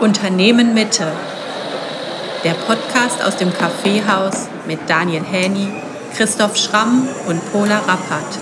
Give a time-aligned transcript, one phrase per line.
[0.00, 1.10] Unternehmen Mitte.
[2.44, 5.68] Der Podcast aus dem Kaffeehaus mit Daniel Häni,
[6.14, 8.38] Christoph Schramm und Pola Rappert.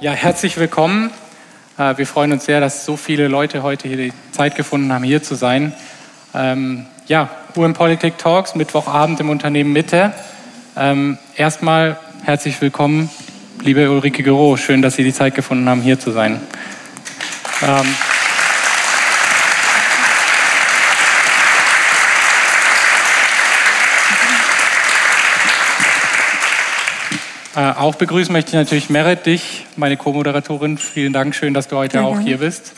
[0.00, 1.10] Ja, herzlich willkommen.
[1.78, 5.04] Äh, wir freuen uns sehr, dass so viele Leute heute hier die Zeit gefunden haben,
[5.04, 5.72] hier zu sein.
[6.34, 10.12] Ähm, ja, UM Politik Talks, Mittwochabend im Unternehmen Mitte.
[10.76, 13.10] Ähm, erstmal herzlich willkommen,
[13.62, 14.56] liebe Ulrike Gero.
[14.56, 16.40] Schön, dass Sie die Zeit gefunden haben, hier zu sein.
[17.62, 17.94] Ähm,
[27.56, 30.78] Äh, auch begrüßen möchte ich natürlich Merit, dich, meine Co-Moderatorin.
[30.78, 32.72] Vielen Dank, schön, dass du heute ja, auch hier bist.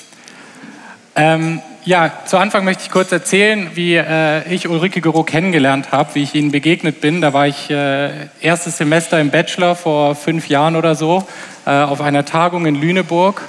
[1.14, 6.14] Ähm, ja, zu Anfang möchte ich kurz erzählen, wie äh, ich Ulrike Gero kennengelernt habe,
[6.14, 7.20] wie ich Ihnen begegnet bin.
[7.20, 11.26] Da war ich äh, erstes Semester im Bachelor vor fünf Jahren oder so
[11.66, 13.42] äh, auf einer Tagung in Lüneburg.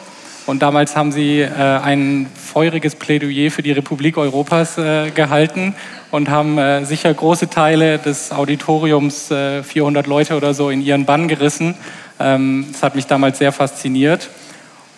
[0.46, 5.76] Und damals haben Sie äh, ein feuriges Plädoyer für die Republik Europas äh, gehalten
[6.10, 11.06] und haben äh, sicher große Teile des Auditoriums, äh, 400 Leute oder so, in ihren
[11.06, 11.76] Bann gerissen.
[12.20, 14.30] Ähm, das hat mich damals sehr fasziniert.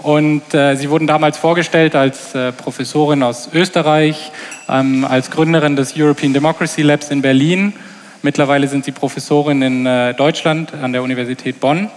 [0.06, 4.32] Und äh, sie wurden damals vorgestellt als äh, Professorin aus Österreich,
[4.70, 7.74] ähm, als Gründerin des European Democracy Labs in Berlin.
[8.22, 11.90] Mittlerweile sind sie Professorin in äh, Deutschland an der Universität Bonn.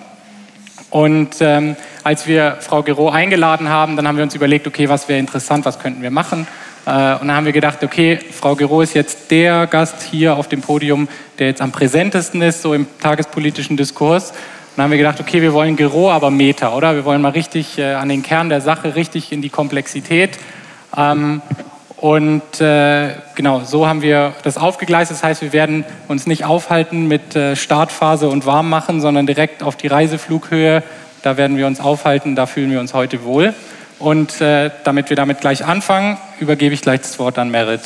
[0.89, 5.07] Und ähm, als wir Frau Gero eingeladen haben, dann haben wir uns überlegt, okay, was
[5.11, 6.47] wäre interessant, was könnten wir machen.
[6.87, 10.49] Äh, und dann haben wir gedacht, okay, Frau Gero ist jetzt der Gast hier auf
[10.49, 14.33] dem Podium, der jetzt am präsentesten ist, so im tagespolitischen Diskurs.
[14.79, 16.95] Dann haben wir gedacht, okay, wir wollen Gero, aber Meta, oder?
[16.95, 20.39] Wir wollen mal richtig äh, an den Kern der Sache, richtig in die Komplexität.
[20.97, 21.43] Ähm,
[21.97, 25.11] und äh, genau, so haben wir das aufgegleist.
[25.11, 29.75] Das heißt, wir werden uns nicht aufhalten mit äh, Startphase und Warmmachen, sondern direkt auf
[29.75, 30.85] die Reiseflughöhe.
[31.23, 33.55] Da werden wir uns aufhalten, da fühlen wir uns heute wohl.
[33.99, 37.81] Und äh, damit wir damit gleich anfangen, übergebe ich gleich das Wort an Merit.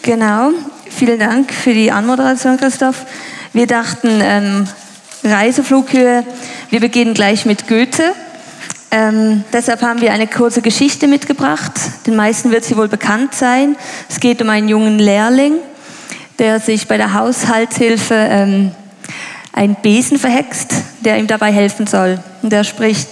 [0.00, 0.52] Genau,
[0.88, 3.04] vielen Dank für die Anmoderation, Christoph.
[3.52, 4.66] Wir dachten, ähm,
[5.24, 6.24] Reiseflughöhe,
[6.70, 8.14] wir beginnen gleich mit Goethe.
[8.90, 11.72] Ähm, deshalb haben wir eine kurze Geschichte mitgebracht.
[12.06, 13.76] Den meisten wird sie wohl bekannt sein.
[14.08, 15.54] Es geht um einen jungen Lehrling,
[16.38, 18.70] der sich bei der Haushaltshilfe ähm,
[19.52, 22.18] einen Besen verhext, der ihm dabei helfen soll.
[22.42, 23.08] Und der spricht,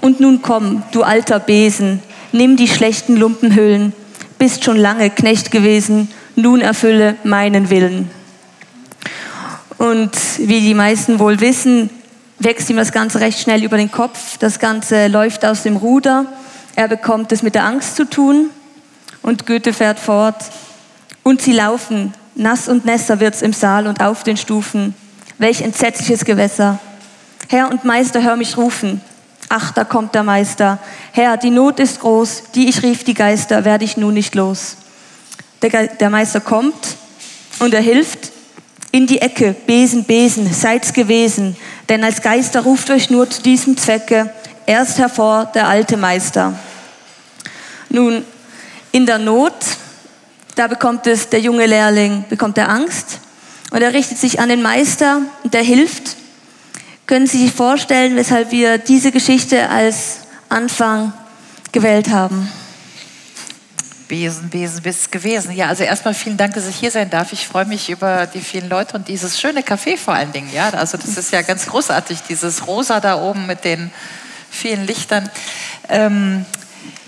[0.00, 3.92] und nun komm, du alter Besen, nimm die schlechten Lumpenhüllen,
[4.38, 8.10] bist schon lange Knecht gewesen, nun erfülle meinen Willen.
[9.82, 11.90] Und wie die meisten wohl wissen,
[12.38, 14.38] wächst ihm das Ganze recht schnell über den Kopf.
[14.38, 16.26] Das Ganze läuft aus dem Ruder.
[16.76, 18.50] Er bekommt es mit der Angst zu tun.
[19.22, 20.36] Und Goethe fährt fort.
[21.24, 22.14] Und sie laufen.
[22.36, 24.94] Nass und nässer wird's im Saal und auf den Stufen.
[25.38, 26.78] Welch entsetzliches Gewässer.
[27.48, 29.00] Herr und Meister, hör mich rufen.
[29.48, 30.78] Ach, da kommt der Meister.
[31.10, 34.76] Herr, die Not ist groß, die ich rief die Geister, werde ich nun nicht los.
[35.60, 36.96] Der, der Meister kommt
[37.58, 38.31] und er hilft.
[38.92, 41.56] In die Ecke, Besen, Besen, seid's gewesen,
[41.88, 44.32] denn als Geister ruft euch nur zu diesem Zwecke
[44.66, 46.54] erst hervor der alte Meister.
[47.88, 48.24] Nun,
[48.92, 49.54] in der Not,
[50.54, 53.18] da bekommt es der junge Lehrling, bekommt er Angst
[53.72, 56.16] und er richtet sich an den Meister und der hilft
[57.12, 61.12] können Sie sich vorstellen, weshalb wir diese Geschichte als Anfang
[61.70, 62.48] gewählt haben?
[64.12, 65.52] Besen, Besen, bis gewesen.
[65.52, 67.32] Ja, also erstmal vielen Dank, dass ich hier sein darf.
[67.32, 70.52] Ich freue mich über die vielen Leute und dieses schöne Café vor allen Dingen.
[70.52, 73.90] Ja, also das ist ja ganz großartig, dieses Rosa da oben mit den
[74.50, 75.30] vielen Lichtern.
[75.88, 76.44] Ähm,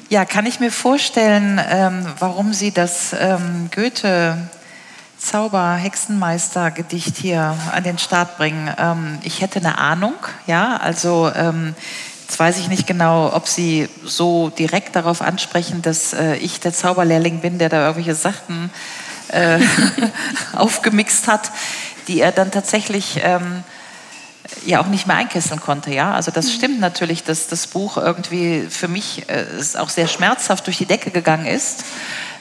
[0.08, 4.38] ja, kann ich mir vorstellen, ähm, warum Sie das ähm, Goethe
[5.18, 8.72] Zauber-Hexenmeister-Gedicht hier an den Start bringen.
[8.78, 10.14] Ähm, ich hätte eine Ahnung,
[10.46, 11.74] ja, also ähm,
[12.26, 16.72] jetzt weiß ich nicht genau, ob Sie so direkt darauf ansprechen, dass äh, ich der
[16.72, 18.70] Zauberlehrling bin, der da irgendwelche Sachen
[19.28, 19.60] äh,
[20.54, 21.50] aufgemixt hat,
[22.08, 23.62] die er dann tatsächlich ähm,
[24.64, 25.90] ja auch nicht mehr einkesseln konnte.
[25.92, 29.44] Ja, also das stimmt natürlich, dass das Buch irgendwie für mich äh,
[29.78, 31.84] auch sehr schmerzhaft durch die Decke gegangen ist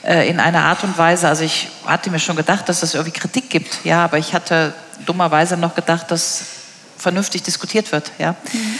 [0.02, 1.28] äh, in einer Art und Weise.
[1.28, 3.84] Also ich hatte mir schon gedacht, dass es irgendwie Kritik gibt.
[3.84, 6.44] Ja, aber ich hatte dummerweise noch gedacht, dass
[6.96, 8.12] vernünftig diskutiert wird.
[8.18, 8.34] Ja.
[8.52, 8.78] Mhm.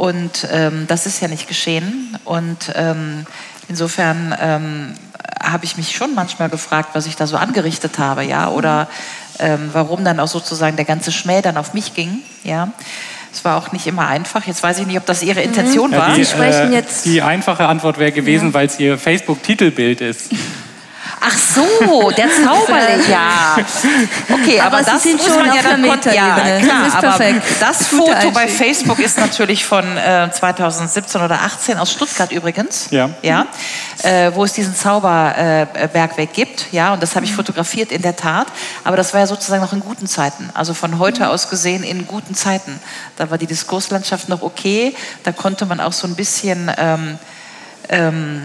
[0.00, 2.16] Und ähm, das ist ja nicht geschehen.
[2.24, 3.26] Und ähm,
[3.68, 4.94] insofern ähm,
[5.42, 8.88] habe ich mich schon manchmal gefragt, was ich da so angerichtet habe, ja, oder
[9.38, 12.72] ähm, warum dann auch sozusagen der ganze Schmäh dann auf mich ging, ja.
[13.30, 14.46] Es war auch nicht immer einfach.
[14.46, 15.96] Jetzt weiß ich nicht, ob das Ihre Intention mhm.
[15.96, 16.16] war.
[16.16, 18.54] Ja, die, äh, die, einfache Antwort wäre gewesen, ja.
[18.54, 20.30] weil es Ihr Facebook-Titelbild ist.
[21.22, 23.56] Ach so, der Zauberling, ja.
[24.32, 26.88] Okay, aber, Aber das sind muss schon auf ja der dann kon- ja, klar, Das
[26.88, 28.48] ist aber das Foto bei.
[28.48, 32.88] Facebook ist natürlich von äh, 2017 oder 18 aus Stuttgart übrigens.
[32.90, 33.10] Ja.
[33.22, 33.46] Ja.
[34.02, 38.46] Äh, wo es diesen Zauberbergweg gibt, ja, und das habe ich fotografiert in der Tat.
[38.84, 42.06] Aber das war ja sozusagen noch in guten Zeiten, also von heute aus gesehen in
[42.06, 42.80] guten Zeiten.
[43.16, 44.94] Da war die Diskurslandschaft noch okay,
[45.24, 47.18] da konnte man auch so ein bisschen ähm,
[47.90, 48.42] ähm,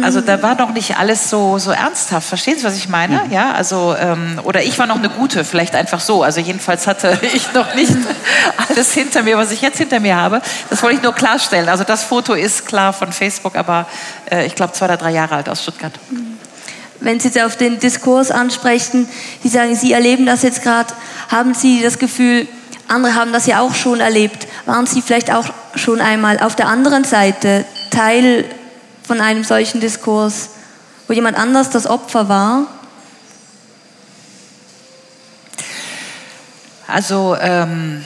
[0.00, 2.26] Also da war noch nicht alles so, so ernsthaft.
[2.26, 3.20] Verstehen Sie, was ich meine?
[3.30, 6.22] Ja, also, ähm, oder ich war noch eine gute, vielleicht einfach so.
[6.22, 7.92] Also jedenfalls hatte ich noch nicht
[8.68, 10.40] alles hinter mir, was ich jetzt hinter mir habe.
[10.70, 11.68] Das wollte ich nur klarstellen.
[11.68, 13.86] Also das Foto ist klar von Facebook, aber
[14.30, 15.92] äh, ich glaube zwei oder drei Jahre alt aus Stuttgart.
[17.00, 19.06] Wenn Sie jetzt auf den Diskurs ansprechen,
[19.42, 20.94] Sie sagen, Sie erleben das jetzt gerade,
[21.28, 22.48] haben Sie das Gefühl,
[22.92, 24.46] andere haben das ja auch schon erlebt.
[24.66, 28.44] Waren Sie vielleicht auch schon einmal auf der anderen Seite Teil
[29.02, 30.50] von einem solchen Diskurs,
[31.08, 32.66] wo jemand anders das Opfer war?
[36.86, 38.04] Also ähm,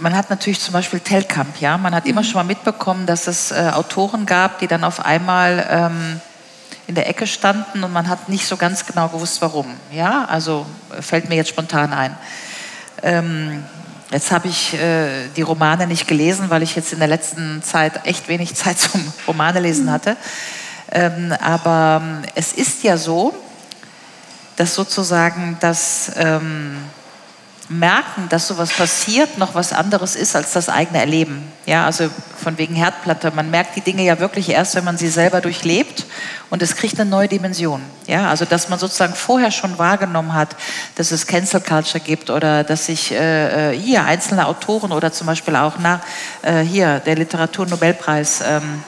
[0.00, 3.52] man hat natürlich zum Beispiel Telkamp, ja, man hat immer schon mal mitbekommen, dass es
[3.52, 6.20] äh, Autoren gab, die dann auf einmal ähm,
[6.88, 9.66] in der Ecke standen und man hat nicht so ganz genau gewusst, warum.
[9.92, 10.66] Ja, also
[11.00, 12.16] fällt mir jetzt spontan ein.
[13.02, 13.64] Ähm,
[14.12, 18.06] jetzt habe ich äh, die Romane nicht gelesen, weil ich jetzt in der letzten Zeit
[18.06, 20.16] echt wenig Zeit zum Romane lesen hatte.
[20.90, 23.34] Ähm, aber ähm, es ist ja so,
[24.56, 26.76] dass sozusagen das ähm,
[27.68, 31.50] Merken, dass sowas passiert, noch was anderes ist als das eigene Erleben.
[31.64, 33.30] Ja, also von wegen Herdplatte.
[33.30, 36.04] Man merkt die Dinge ja wirklich erst, wenn man sie selber durchlebt
[36.52, 37.80] und es kriegt eine neue Dimension.
[38.06, 40.54] Ja, also dass man sozusagen vorher schon wahrgenommen hat,
[40.96, 45.56] dass es Cancel Culture gibt oder dass sich äh, hier einzelne Autoren oder zum Beispiel
[45.56, 46.00] auch nach
[46.42, 48.84] äh, hier der Literaturnobelpreis ähm,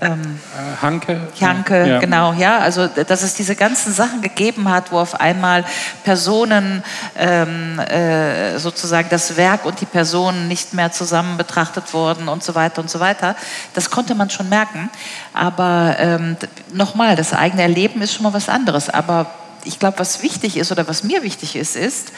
[0.00, 0.20] ähm,
[0.56, 1.20] Äh, Hanke.
[1.36, 1.98] Janke, Ja.
[1.98, 5.64] genau, ja, also dass es diese ganzen Sachen gegeben hat, wo auf einmal
[6.04, 6.84] Personen
[7.16, 12.54] ähm, äh, sozusagen das Werk und die Personen nicht mehr zusammen betrachtet wurden und so
[12.54, 13.34] weiter und so weiter.
[13.74, 14.90] Das konnte man schon merken.
[15.34, 16.36] Aber ähm,
[16.72, 18.88] nochmal, das eigene Erleben ist schon mal was anderes.
[18.88, 19.26] Aber
[19.64, 22.12] ich glaube, was wichtig ist oder was mir wichtig ist, ist,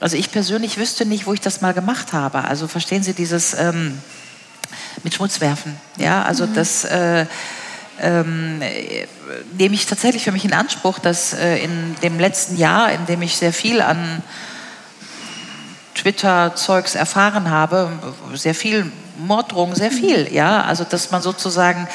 [0.00, 2.44] also ich persönlich wüsste nicht, wo ich das mal gemacht habe.
[2.44, 3.98] Also verstehen Sie dieses ähm,
[5.02, 5.76] mit Schmutz werfen.
[5.96, 7.26] Ja, also das äh,
[8.00, 9.06] ähm, äh,
[9.56, 13.22] nehme ich tatsächlich für mich in Anspruch, dass äh, in dem letzten Jahr, in dem
[13.22, 14.22] ich sehr viel an
[15.94, 17.90] Twitter-Zeugs erfahren habe,
[18.34, 21.88] sehr viel Morddrohungen, sehr viel, ja, also dass man sozusagen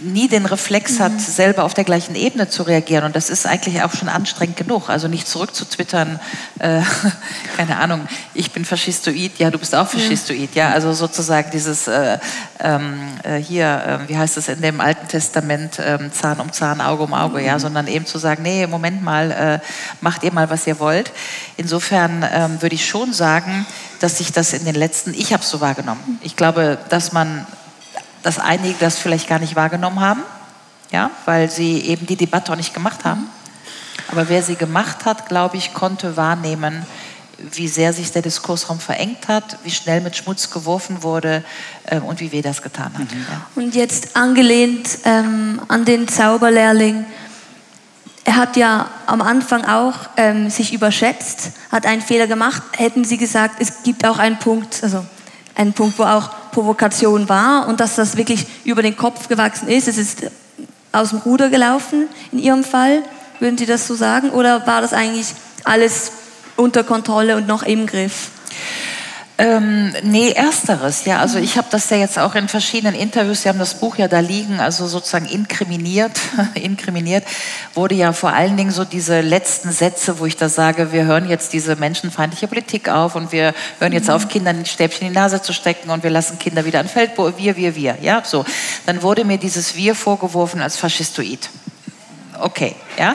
[0.00, 3.04] nie den Reflex hat, selber auf der gleichen Ebene zu reagieren.
[3.04, 4.88] Und das ist eigentlich auch schon anstrengend genug.
[4.88, 6.20] Also nicht zurückzutwittern,
[6.58, 6.80] äh,
[7.56, 10.54] keine Ahnung, ich bin Faschistoid, ja, du bist auch Faschistoid.
[10.54, 12.18] Ja, also sozusagen dieses, äh,
[12.60, 16.80] ähm, äh, hier, äh, wie heißt es in dem Alten Testament, ähm, Zahn um Zahn,
[16.80, 19.58] Auge um Auge, ja, sondern eben zu sagen, nee, Moment mal, äh,
[20.00, 21.12] macht ihr mal, was ihr wollt.
[21.56, 23.66] Insofern ähm, würde ich schon sagen,
[24.00, 26.18] dass sich das in den letzten, ich habe es so wahrgenommen.
[26.22, 27.46] Ich glaube, dass man
[28.22, 30.22] dass einige das vielleicht gar nicht wahrgenommen haben,
[30.90, 33.28] ja, weil sie eben die Debatte auch nicht gemacht haben.
[34.10, 36.86] Aber wer sie gemacht hat, glaube ich, konnte wahrnehmen,
[37.52, 41.44] wie sehr sich der Diskursraum verengt hat, wie schnell mit Schmutz geworfen wurde
[41.84, 43.06] äh, und wie weh das getan hat.
[43.12, 43.46] Ja.
[43.54, 47.04] Und jetzt angelehnt ähm, an den Zauberlehrling.
[48.24, 52.62] Er hat ja am Anfang auch ähm, sich überschätzt, hat einen Fehler gemacht.
[52.76, 55.04] Hätten Sie gesagt, es gibt auch einen Punkt, also
[55.58, 59.88] einen Punkt, wo auch Provokation war und dass das wirklich über den Kopf gewachsen ist.
[59.88, 60.30] Es ist
[60.92, 63.02] aus dem Ruder gelaufen in Ihrem Fall.
[63.40, 64.30] Würden Sie das so sagen?
[64.30, 65.34] Oder war das eigentlich
[65.64, 66.12] alles
[66.56, 68.30] unter Kontrolle und noch im Griff?
[69.40, 71.20] Ähm, nee, ersteres, ja.
[71.20, 74.08] Also ich habe das ja jetzt auch in verschiedenen Interviews, Sie haben das Buch ja
[74.08, 76.18] da liegen, also sozusagen inkriminiert,
[76.54, 77.22] inkriminiert,
[77.72, 81.28] wurde ja vor allen Dingen so diese letzten Sätze, wo ich da sage, wir hören
[81.28, 85.18] jetzt diese menschenfeindliche Politik auf und wir hören jetzt auf, Kindern ein Stäbchen in die
[85.20, 88.44] Nase zu stecken und wir lassen Kinder wieder an Feld, wir, wir, wir, ja, so.
[88.86, 91.48] Dann wurde mir dieses Wir vorgeworfen als Faschistoid.
[92.40, 93.14] Okay, ja.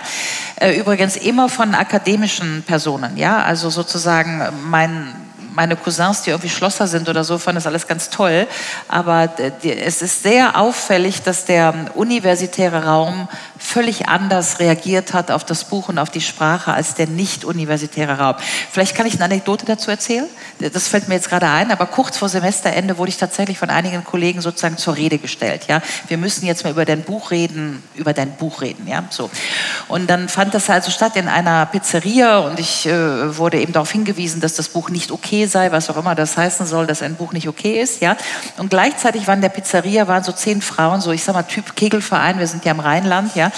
[0.55, 3.43] Äh, Übrigens immer von akademischen Personen, ja.
[3.43, 5.13] Also sozusagen mein
[5.55, 8.47] meine Cousins, die irgendwie Schlosser sind oder so, fanden das alles ganz toll.
[8.87, 13.27] Aber die, es ist sehr auffällig, dass der universitäre Raum
[13.63, 18.35] völlig anders reagiert hat auf das Buch und auf die Sprache als der nicht-universitäre Raum.
[18.71, 20.25] Vielleicht kann ich eine Anekdote dazu erzählen.
[20.59, 24.03] Das fällt mir jetzt gerade ein, aber kurz vor Semesterende wurde ich tatsächlich von einigen
[24.03, 25.63] Kollegen sozusagen zur Rede gestellt.
[25.67, 28.85] Ja, wir müssen jetzt mal über dein Buch reden, über dein Buch reden.
[28.85, 29.29] Ja, so.
[29.87, 33.91] Und dann fand das also statt in einer Pizzeria und ich äh, wurde eben darauf
[33.91, 37.15] hingewiesen, dass das Buch nicht okay sei, was auch immer das heißen soll, dass ein
[37.15, 38.01] Buch nicht okay ist.
[38.01, 38.17] Ja,
[38.57, 41.75] und gleichzeitig waren in der Pizzeria waren so zehn Frauen, so ich sag mal Typ
[41.77, 42.39] Kegelverein.
[42.39, 43.35] Wir sind ja im Rheinland.
[43.35, 43.51] Ja,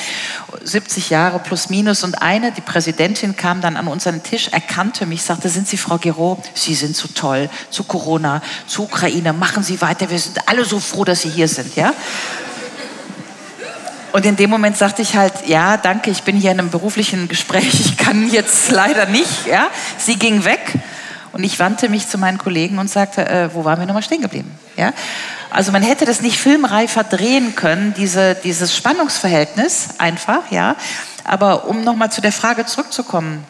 [0.63, 5.23] 70 Jahre plus minus und eine, die Präsidentin, kam dann an unseren Tisch, erkannte mich,
[5.23, 6.41] sagte, sind Sie Frau Gero?
[6.53, 10.79] Sie sind so toll zu Corona, zu Ukraine, machen Sie weiter, wir sind alle so
[10.79, 11.93] froh, dass Sie hier sind, ja?
[14.15, 17.27] Und in dem Moment sagte ich halt, ja, danke, ich bin hier in einem beruflichen
[17.27, 19.67] Gespräch, ich kann jetzt leider nicht, ja?
[19.97, 20.73] Sie ging weg
[21.33, 24.21] und ich wandte mich zu meinen Kollegen und sagte, äh, wo waren wir nochmal stehen
[24.21, 24.93] geblieben, ja?
[25.55, 30.75] Also man hätte das nicht filmreifer drehen können, diese, dieses Spannungsverhältnis einfach, ja.
[31.23, 33.41] Aber um nochmal zu der Frage zurückzukommen,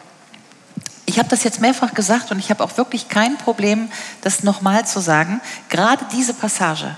[1.04, 3.88] ich habe das jetzt mehrfach gesagt und ich habe auch wirklich kein Problem,
[4.20, 5.40] das nochmal zu sagen.
[5.68, 6.96] Gerade diese Passage.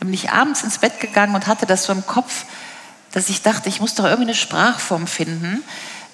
[0.00, 2.46] Da bin ich abends ins Bett gegangen und hatte das so im Kopf,
[3.12, 5.62] dass ich dachte, ich muss doch irgendwie eine Sprachform finden,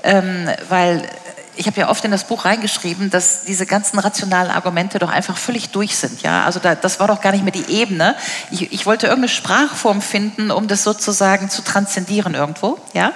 [0.03, 1.09] ähm, weil
[1.57, 5.37] ich habe ja oft in das Buch reingeschrieben, dass diese ganzen rationalen Argumente doch einfach
[5.37, 6.23] völlig durch sind.
[6.23, 6.45] Ja?
[6.45, 8.17] Also da, das war doch gar nicht mehr die Ebene.
[8.51, 12.79] Ich, ich, wollte irgendeine Sprachform finden, um das sozusagen zu transzendieren irgendwo.
[12.93, 13.13] Ja?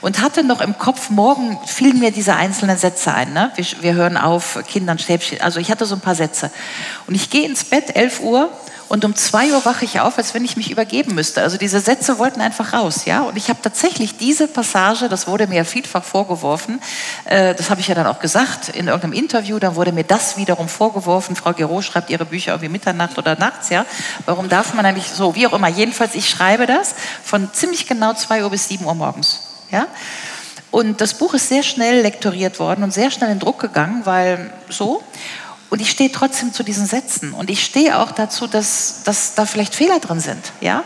[0.00, 3.32] Und hatte noch im Kopf, morgen fielen mir diese einzelnen Sätze ein.
[3.32, 3.50] Ne?
[3.56, 5.40] Wir, wir hören auf, Kindern Stäbchen.
[5.40, 6.50] Also ich hatte so ein paar Sätze.
[7.06, 8.50] Und ich gehe ins Bett, 11 Uhr,
[8.88, 11.42] und um zwei Uhr wache ich auf, als wenn ich mich übergeben müsste.
[11.42, 13.20] Also diese Sätze wollten einfach raus, ja.
[13.20, 16.80] Und ich habe tatsächlich diese Passage, das wurde mir ja vielfach vorgeworfen,
[17.26, 20.38] äh, das habe ich ja dann auch gesagt in irgendeinem Interview, dann wurde mir das
[20.38, 21.36] wiederum vorgeworfen.
[21.36, 23.84] Frau Gero schreibt ihre Bücher irgendwie Mitternacht oder nachts, ja.
[24.24, 25.68] Warum darf man eigentlich so, wie auch immer.
[25.68, 29.40] Jedenfalls, ich schreibe das von ziemlich genau zwei Uhr bis sieben Uhr morgens,
[29.70, 29.86] ja.
[30.70, 34.50] Und das Buch ist sehr schnell lektoriert worden und sehr schnell in Druck gegangen, weil
[34.68, 35.02] so.
[35.70, 37.32] Und ich stehe trotzdem zu diesen Sätzen.
[37.34, 40.52] Und ich stehe auch dazu, dass, dass da vielleicht Fehler drin sind.
[40.60, 40.84] Ja?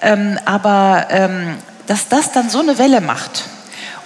[0.00, 3.44] Ähm, aber ähm, dass das dann so eine Welle macht.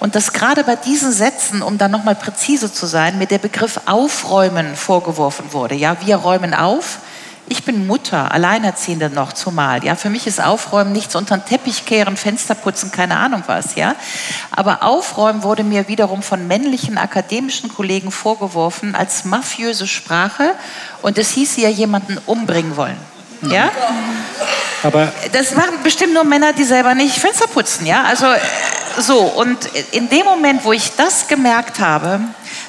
[0.01, 3.81] Und dass gerade bei diesen Sätzen, um dann nochmal präzise zu sein, mir der Begriff
[3.87, 5.75] Aufräumen vorgeworfen wurde.
[5.75, 6.99] Ja, wir räumen auf.
[7.51, 9.83] Ich bin Mutter, Alleinerziehende noch zumal.
[9.83, 13.75] Ja, für mich ist Aufräumen nichts unter den Teppich kehren, Fenster putzen, keine Ahnung was.
[13.75, 13.95] Ja,
[14.51, 20.55] aber Aufräumen wurde mir wiederum von männlichen akademischen Kollegen vorgeworfen als mafiöse Sprache
[21.01, 22.99] und es hieß ja jemanden umbringen wollen.
[23.43, 23.71] Ja,
[24.83, 27.87] aber das machen bestimmt nur Männer, die selber nicht Fenster putzen.
[27.87, 28.27] Ja, also
[28.99, 29.59] so und
[29.93, 32.21] in dem Moment, wo ich das gemerkt habe,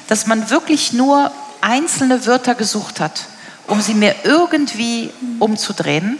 [0.08, 3.26] dass man wirklich nur einzelne Wörter gesucht hat
[3.70, 6.18] um sie mir irgendwie umzudrehen,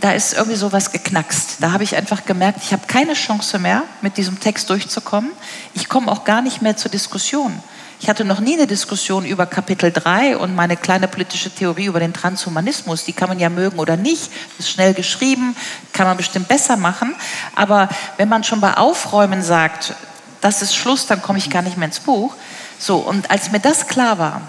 [0.00, 1.56] da ist irgendwie sowas geknackst.
[1.60, 5.30] Da habe ich einfach gemerkt, ich habe keine Chance mehr, mit diesem Text durchzukommen.
[5.74, 7.58] Ich komme auch gar nicht mehr zur Diskussion.
[8.00, 12.00] Ich hatte noch nie eine Diskussion über Kapitel 3 und meine kleine politische Theorie über
[12.00, 13.04] den Transhumanismus.
[13.04, 14.30] Die kann man ja mögen oder nicht.
[14.58, 15.56] Ist schnell geschrieben,
[15.92, 17.14] kann man bestimmt besser machen.
[17.54, 19.94] Aber wenn man schon bei Aufräumen sagt,
[20.40, 22.34] das ist Schluss, dann komme ich gar nicht mehr ins Buch.
[22.78, 24.42] So, und als mir das klar war,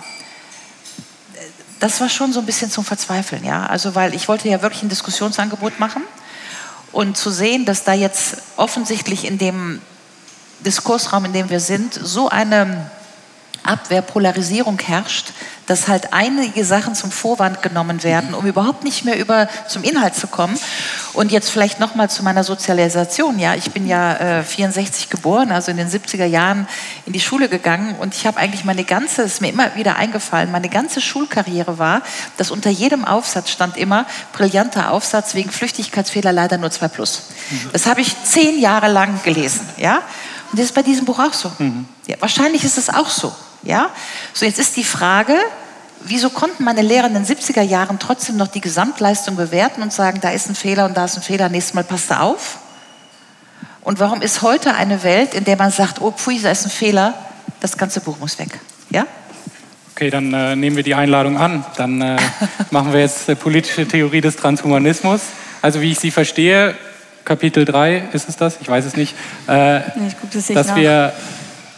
[1.86, 3.68] das war schon so ein bisschen zum Verzweifeln, ja.
[3.68, 6.01] Also, weil ich wollte ja wirklich ein Diskussionsangebot machen
[6.92, 9.80] und zu sehen, dass da jetzt offensichtlich in dem
[10.62, 12.89] Diskursraum, in dem wir sind, so eine
[13.67, 15.34] Abwehr, Polarisierung herrscht,
[15.65, 20.15] dass halt einige Sachen zum Vorwand genommen werden, um überhaupt nicht mehr über zum Inhalt
[20.15, 20.57] zu kommen.
[21.13, 23.39] Und jetzt vielleicht noch mal zu meiner Sozialisation.
[23.39, 26.67] Ja, ich bin ja äh, 64 geboren, also in den 70er Jahren
[27.05, 30.51] in die Schule gegangen und ich habe eigentlich meine ganze, ist mir immer wieder eingefallen,
[30.51, 32.01] meine ganze Schulkarriere war,
[32.38, 37.24] dass unter jedem Aufsatz stand immer brillanter Aufsatz wegen Flüchtigkeitsfehler leider nur 2 plus.
[37.72, 40.01] Das habe ich zehn Jahre lang gelesen, ja.
[40.51, 41.51] Und das ist bei diesem Buch auch so.
[41.57, 41.86] Mhm.
[42.07, 43.34] Ja, wahrscheinlich ist es auch so.
[43.65, 43.89] Ja?
[44.34, 45.36] So, jetzt ist die Frage,
[46.01, 50.19] wieso konnten meine Lehrer in den 70er Jahren trotzdem noch die Gesamtleistung bewerten und sagen,
[50.22, 52.60] da ist ein Fehler und da ist ein Fehler, nächstes Mal passt du auf?
[53.81, 56.72] Und warum ist heute eine Welt, in der man sagt, oh pfui, da ist ein
[56.72, 57.13] Fehler,
[57.60, 58.60] das ganze Buch muss weg?
[58.89, 59.05] Ja?
[59.93, 61.63] Okay, dann äh, nehmen wir die Einladung an.
[61.77, 62.17] Dann äh,
[62.72, 65.22] machen wir jetzt äh, politische Theorie des Transhumanismus.
[65.62, 66.75] Also wie ich sie verstehe,
[67.24, 69.15] Kapitel 3 ist es das, ich weiß es nicht,
[69.48, 69.81] äh,
[70.31, 70.75] das dass nach.
[70.75, 71.13] wir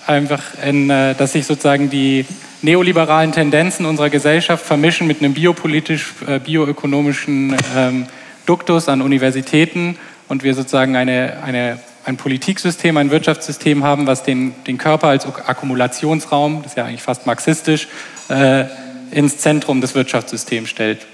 [0.08, 2.26] einfach, in, äh, dass sich sozusagen die
[2.62, 8.08] neoliberalen Tendenzen unserer Gesellschaft vermischen mit einem biopolitisch, äh, bioökonomischen ähm,
[8.46, 9.98] Duktus an Universitäten
[10.28, 15.26] und wir sozusagen eine, eine, ein Politiksystem, ein Wirtschaftssystem haben, was den, den Körper als
[15.26, 17.88] Akkumulationsraum, das ist ja eigentlich fast marxistisch,
[18.30, 18.66] äh,
[19.12, 21.06] ins Zentrum des Wirtschaftssystems stellt.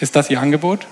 [0.00, 0.86] Ist das Ihr Angebot?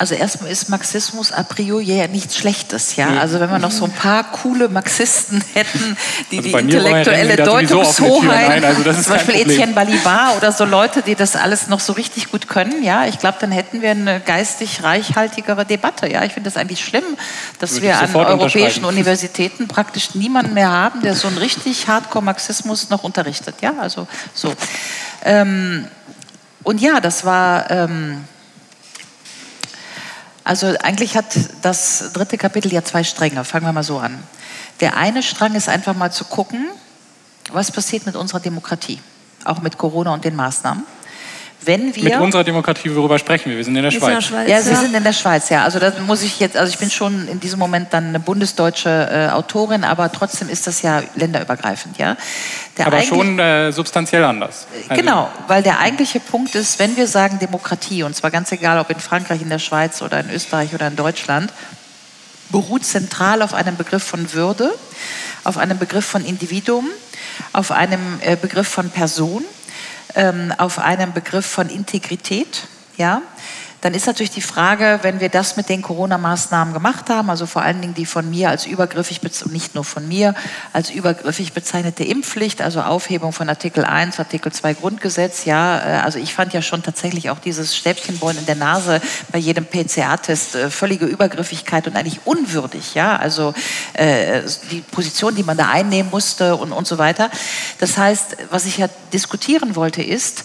[0.00, 3.18] Also erstmal ist Marxismus a priori ja nichts Schlechtes, ja.
[3.20, 5.94] Also wenn wir noch so ein paar coole Marxisten hätten,
[6.30, 9.50] die Also die intellektuelle Türen Deutungshoheit, also zum Beispiel Problem.
[9.50, 13.18] Etienne Balibar oder so Leute, die das alles noch so richtig gut können, ja, ich
[13.18, 16.24] glaube, dann hätten wir eine geistig reichhaltigere Debatte, ja.
[16.24, 17.04] Ich finde das eigentlich schlimm,
[17.58, 18.86] dass Würde wir an europäischen.
[18.86, 24.54] Universitäten praktisch niemanden mehr haben, der so einen richtig Hardcore-Marxismus noch unterrichtet, ja, also so.
[25.26, 25.88] Ähm,
[26.62, 27.70] und ja, das war...
[27.70, 28.24] Ähm,
[30.44, 33.44] also eigentlich hat das dritte Kapitel ja zwei Stränge.
[33.44, 34.22] Fangen wir mal so an.
[34.80, 36.66] Der eine Strang ist einfach mal zu gucken,
[37.52, 39.00] was passiert mit unserer Demokratie,
[39.44, 40.84] auch mit Corona und den Maßnahmen.
[41.62, 43.56] Wenn wir Mit unserer Demokratie, worüber sprechen wir?
[43.58, 44.48] Wir sind in der Ist in der Schweiz.
[44.48, 45.64] Ja, Sie sind in der Schweiz, ja.
[45.64, 48.88] Also da muss ich jetzt, also ich bin schon in diesem Moment dann eine bundesdeutsche
[48.88, 52.16] äh, Autorin, aber trotzdem ist das ja länderübergreifend, ja.
[52.78, 54.66] Der Aber schon äh, substanziell anders.
[54.88, 58.78] Also, Genau, weil der eigentliche Punkt ist, wenn wir sagen Demokratie, und zwar ganz egal,
[58.78, 61.52] ob in Frankreich, in der Schweiz oder in Österreich oder in Deutschland,
[62.50, 64.72] beruht zentral auf einem Begriff von Würde,
[65.44, 66.88] auf einem Begriff von Individuum,
[67.52, 69.44] auf einem äh, Begriff von Person,
[70.58, 73.22] auf einem Begriff von Integrität, ja,
[73.80, 77.62] dann ist natürlich die Frage, wenn wir das mit den Corona-Maßnahmen gemacht haben, also vor
[77.62, 80.34] allen Dingen die von mir als übergriffig, nicht nur von mir,
[80.72, 86.18] als übergriffig bezeichnete Impfpflicht, also Aufhebung von Artikel 1, Artikel 2 Grundgesetz, ja, äh, also
[86.18, 89.00] ich fand ja schon tatsächlich auch dieses Stäbchenbohren in der Nase
[89.32, 93.54] bei jedem PCR-Test äh, völlige Übergriffigkeit und eigentlich unwürdig, ja, also
[93.94, 97.30] äh, die Position, die man da einnehmen musste und, und so weiter.
[97.78, 100.44] Das heißt, was ich ja diskutieren wollte, ist,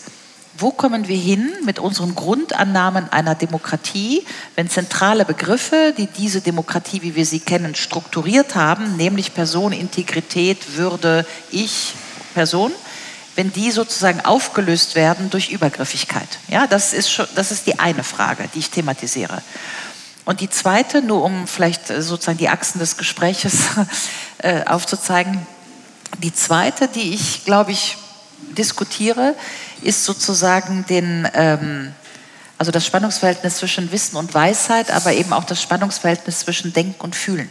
[0.58, 7.02] wo kommen wir hin mit unseren Grundannahmen einer Demokratie, wenn zentrale Begriffe, die diese Demokratie,
[7.02, 11.94] wie wir sie kennen, strukturiert haben, nämlich Person, Integrität, Würde, Ich,
[12.34, 12.72] Person,
[13.36, 16.28] wenn die sozusagen aufgelöst werden durch Übergriffigkeit?
[16.48, 19.42] Ja, das ist, schon, das ist die eine Frage, die ich thematisiere.
[20.24, 23.54] Und die zweite, nur um vielleicht äh, sozusagen die Achsen des Gespräches
[24.40, 25.46] äh, aufzuzeigen,
[26.24, 27.98] die zweite, die ich, glaube ich,
[28.58, 29.36] diskutiere,
[29.86, 31.94] ist sozusagen den, ähm,
[32.58, 37.16] also das Spannungsverhältnis zwischen Wissen und Weisheit, aber eben auch das Spannungsverhältnis zwischen Denken und
[37.16, 37.50] Fühlen.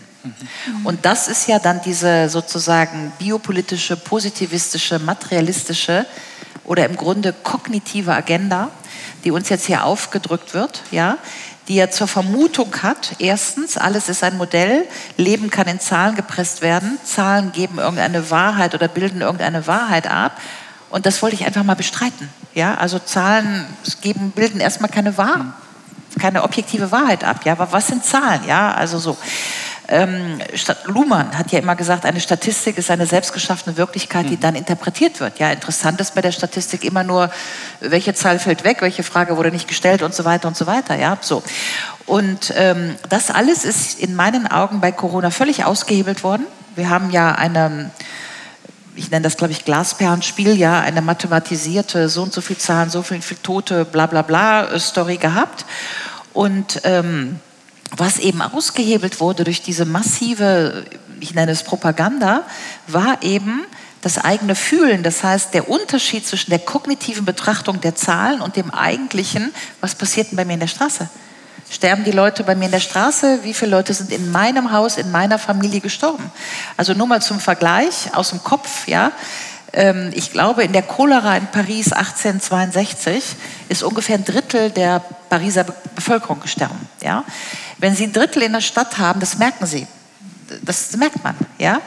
[0.85, 6.07] Und das ist ja dann diese sozusagen biopolitische, positivistische, materialistische
[6.65, 8.71] oder im Grunde kognitive Agenda,
[9.25, 11.19] die uns jetzt hier aufgedrückt wird, ja,
[11.69, 14.87] die ja zur Vermutung hat, erstens, alles ist ein Modell,
[15.17, 20.39] Leben kann in Zahlen gepresst werden, Zahlen geben irgendeine Wahrheit oder bilden irgendeine Wahrheit ab.
[20.95, 22.29] Und das wollte ich einfach mal bestreiten.
[22.55, 23.67] Ja, also Zahlen
[24.01, 25.55] geben, bilden erstmal keine Wahr,
[26.21, 27.41] keine objektive Wahrheit ab.
[27.45, 28.43] Ja, aber was sind Zahlen?
[28.47, 29.17] Ja, also so.
[29.89, 30.39] Ähm,
[30.85, 35.41] Luhmann hat ja immer gesagt, eine Statistik ist eine selbstgeschaffene Wirklichkeit, die dann interpretiert wird.
[35.41, 37.29] Ja, interessant ist bei der Statistik immer nur,
[37.81, 40.95] welche Zahl fällt weg, welche Frage wurde nicht gestellt und so weiter und so weiter.
[40.95, 41.43] Ja, so.
[42.07, 46.47] Und ähm, das alles ist in meinen Augen bei Corona völlig ausgehebelt worden.
[46.77, 47.91] Wir haben ja eine
[48.97, 53.03] ich nenne das, glaube ich, Glasperlenspiel, ja, eine mathematisierte, so und so viel Zahlen, so
[53.03, 55.65] viel, viel Tote, bla bla bla äh, Story gehabt.
[56.33, 57.41] Und ähm,
[57.97, 60.85] was eben ausgehebelt wurde durch diese massive,
[61.21, 62.43] ich nenne es Propaganda,
[62.87, 63.65] war eben
[64.03, 65.03] das eigene Fühlen.
[65.03, 70.31] Das heißt, der Unterschied zwischen der kognitiven Betrachtung der Zahlen und dem eigentlichen, was passiert
[70.31, 71.09] denn bei mir in der Straße?
[71.71, 73.41] Sterben die Leute bei mir in der Straße?
[73.43, 76.31] Wie viele Leute sind in meinem Haus, in meiner Familie gestorben?
[76.77, 79.11] Also nur mal zum Vergleich aus dem Kopf, ja.
[79.73, 83.25] Ähm, Ich glaube, in der Cholera in Paris 1862
[83.69, 86.79] ist ungefähr ein Drittel der Pariser Be- Bevölkerung gestorben.
[87.03, 87.25] Ja?
[87.79, 89.87] Wenn Sie ein Drittel in der Stadt haben, das merken Sie.
[90.63, 91.35] Das merkt man.
[91.59, 91.81] Ja?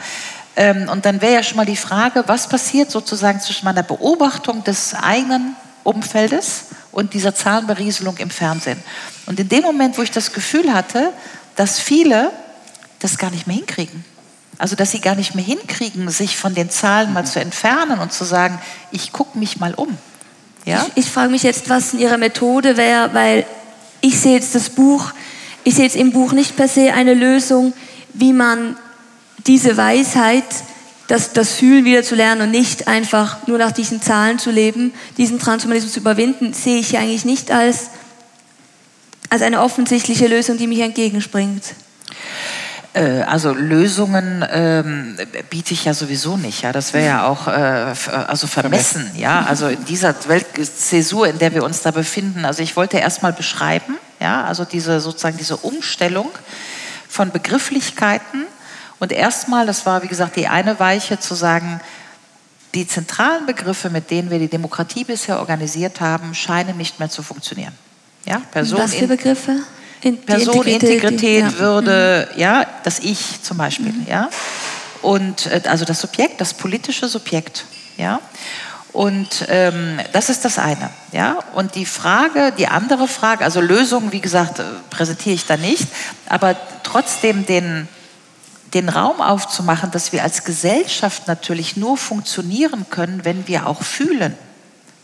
[0.56, 4.64] Ähm, Und dann wäre ja schon mal die Frage, was passiert sozusagen zwischen meiner Beobachtung
[4.64, 8.82] des eigenen Umfeldes und dieser Zahlenberieselung im Fernsehen.
[9.26, 11.12] Und in dem Moment, wo ich das Gefühl hatte,
[11.56, 12.30] dass viele
[12.98, 14.04] das gar nicht mehr hinkriegen.
[14.58, 18.12] Also, dass sie gar nicht mehr hinkriegen, sich von den Zahlen mal zu entfernen und
[18.12, 18.58] zu sagen,
[18.90, 19.96] ich gucke mich mal um.
[20.64, 20.84] Ja?
[20.94, 23.46] Ich, ich frage mich jetzt, was in Ihrer Methode wäre, weil
[24.00, 25.12] ich sehe jetzt das Buch,
[25.62, 27.72] ich sehe jetzt im Buch nicht per se eine Lösung,
[28.14, 28.76] wie man
[29.46, 30.44] diese Weisheit,
[31.08, 34.92] das, das Fühlen wieder zu lernen und nicht einfach nur nach diesen Zahlen zu leben,
[35.16, 37.88] diesen Transhumanismus zu überwinden, sehe ich eigentlich nicht als,
[39.30, 41.64] als eine offensichtliche Lösung, die mich entgegenspringt.
[42.92, 45.16] Äh, Also Lösungen ähm,
[45.48, 46.62] biete ich ja sowieso nicht.
[46.62, 47.94] Ja, das wäre ja auch äh,
[48.26, 49.10] also vermessen.
[49.16, 52.44] Ja, also in dieser Weltzäsur, in der wir uns da befinden.
[52.44, 56.30] Also ich wollte erst mal beschreiben, ja, also diese sozusagen diese Umstellung
[57.08, 58.44] von Begrifflichkeiten
[58.98, 61.80] und erstmal, das war wie gesagt die eine Weiche, zu sagen,
[62.74, 67.22] die zentralen Begriffe, mit denen wir die Demokratie bisher organisiert haben, scheinen nicht mehr zu
[67.22, 67.72] funktionieren.
[68.24, 69.60] Ja, Person was für Begriffe?
[70.02, 71.58] In, Person, Integrität, Integrität ja.
[71.58, 72.40] Würde, mhm.
[72.40, 74.06] ja, das Ich zum Beispiel, mhm.
[74.08, 74.28] ja.
[75.02, 77.64] Und äh, also das Subjekt, das politische Subjekt,
[77.96, 78.20] ja.
[78.92, 80.90] Und ähm, das ist das eine.
[81.12, 81.38] Ja?
[81.54, 85.86] Und die Frage, die andere Frage, also Lösungen, wie gesagt, äh, präsentiere ich da nicht,
[86.28, 87.86] aber trotzdem den,
[88.74, 94.36] den Raum aufzumachen, dass wir als Gesellschaft natürlich nur funktionieren können, wenn wir auch fühlen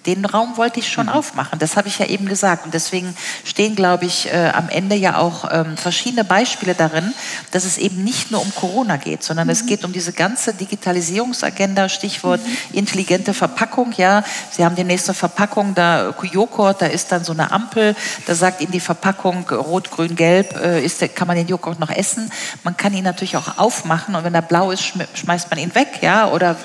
[0.06, 1.12] den Raum wollte ich schon mhm.
[1.12, 1.58] aufmachen.
[1.58, 2.64] Das habe ich ja eben gesagt.
[2.64, 7.14] Und deswegen stehen, glaube ich, äh, am Ende ja auch ähm, verschiedene Beispiele darin,
[7.50, 9.52] dass es eben nicht nur um Corona geht, sondern mhm.
[9.52, 12.78] es geht um diese ganze Digitalisierungsagenda, Stichwort mhm.
[12.78, 13.92] intelligente Verpackung.
[13.96, 17.94] Ja, Sie haben die nächste Verpackung, da Joghurt, da ist dann so eine Ampel,
[18.26, 21.90] da sagt Ihnen die Verpackung rot, grün, gelb, äh, ist, kann man den Joghurt noch
[21.90, 22.30] essen.
[22.62, 24.82] Man kann ihn natürlich auch aufmachen und wenn er blau ist,
[25.14, 26.00] schmeißt man ihn weg.
[26.02, 26.56] Ja, oder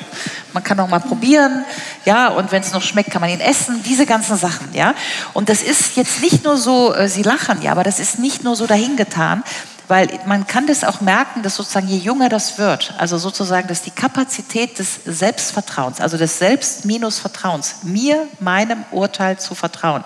[0.53, 1.63] man kann auch mal probieren.
[2.05, 4.93] Ja, und wenn es noch schmeckt, kann man ihn essen, diese ganzen Sachen, ja.
[5.33, 8.43] Und das ist jetzt nicht nur so, äh, Sie lachen, ja, aber das ist nicht
[8.43, 9.43] nur so dahingetan,
[9.87, 13.81] weil man kann das auch merken, dass sozusagen je jünger das wird, also sozusagen, dass
[13.81, 20.03] die Kapazität des Selbstvertrauens, also des Selbst minus Vertrauens, mir, meinem Urteil zu vertrauen,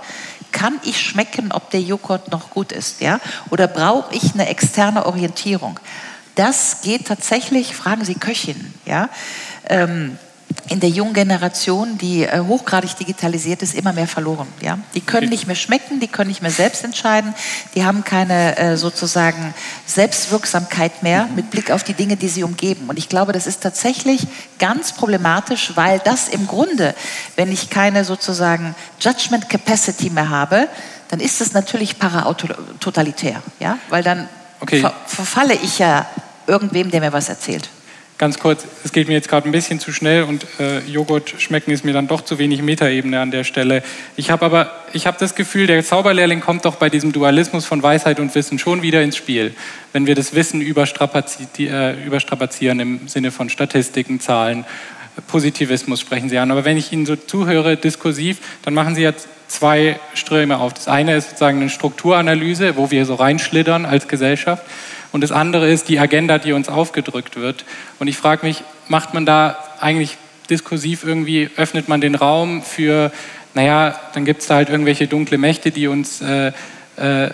[0.54, 3.20] kann ich schmecken, ob der Joghurt noch gut ist, ja?
[3.50, 5.80] Oder brauche ich eine externe Orientierung?
[6.36, 9.10] Das geht tatsächlich, fragen Sie Köchinnen, ja?
[9.68, 10.18] Ähm,
[10.70, 14.48] in der jungen Generation, die äh, hochgradig digitalisiert ist, immer mehr verloren.
[14.62, 14.80] Ja?
[14.94, 17.34] Die können nicht mehr schmecken, die können nicht mehr selbst entscheiden,
[17.76, 19.54] die haben keine äh, sozusagen
[19.86, 22.90] Selbstwirksamkeit mehr mit Blick auf die Dinge, die sie umgeben.
[22.90, 24.26] Und ich glaube, das ist tatsächlich
[24.60, 26.96] ganz problematisch, weil das im Grunde,
[27.36, 30.68] wenn ich keine sozusagen Judgment Capacity mehr habe,
[31.10, 33.42] dann ist es natürlich para-totalitär.
[33.60, 33.78] Ja?
[33.90, 34.28] Weil dann
[34.60, 34.80] okay.
[34.80, 36.06] ver verfalle ich ja
[36.48, 37.70] irgendwem, der mir was erzählt
[38.18, 41.72] ganz kurz, es geht mir jetzt gerade ein bisschen zu schnell und äh, Joghurt schmecken
[41.72, 43.84] ist mir dann doch zu wenig Metaebene an der Stelle.
[44.16, 47.82] Ich habe aber, ich habe das Gefühl, der Zauberlehrling kommt doch bei diesem Dualismus von
[47.84, 49.54] Weisheit und Wissen schon wieder ins Spiel,
[49.92, 54.66] wenn wir das Wissen überstrapazi äh, überstrapazieren im Sinne von Statistiken, Zahlen,
[55.28, 56.52] Positivismus sprechen Sie an.
[56.52, 60.74] Aber wenn ich Ihnen so zuhöre, diskursiv, dann machen Sie jetzt zwei Ströme auf.
[60.74, 64.64] Das eine ist sozusagen eine Strukturanalyse, wo wir so reinschlittern als Gesellschaft.
[65.14, 67.64] Und das andere ist die Agenda, die uns aufgedrückt wird.
[68.00, 70.18] Und ich frage mich, macht man da eigentlich
[70.50, 73.12] diskursiv irgendwie, öffnet man den Raum für,
[73.54, 76.52] naja, dann gibt es da halt irgendwelche dunkle Mächte, die uns äh,
[76.98, 77.30] äh,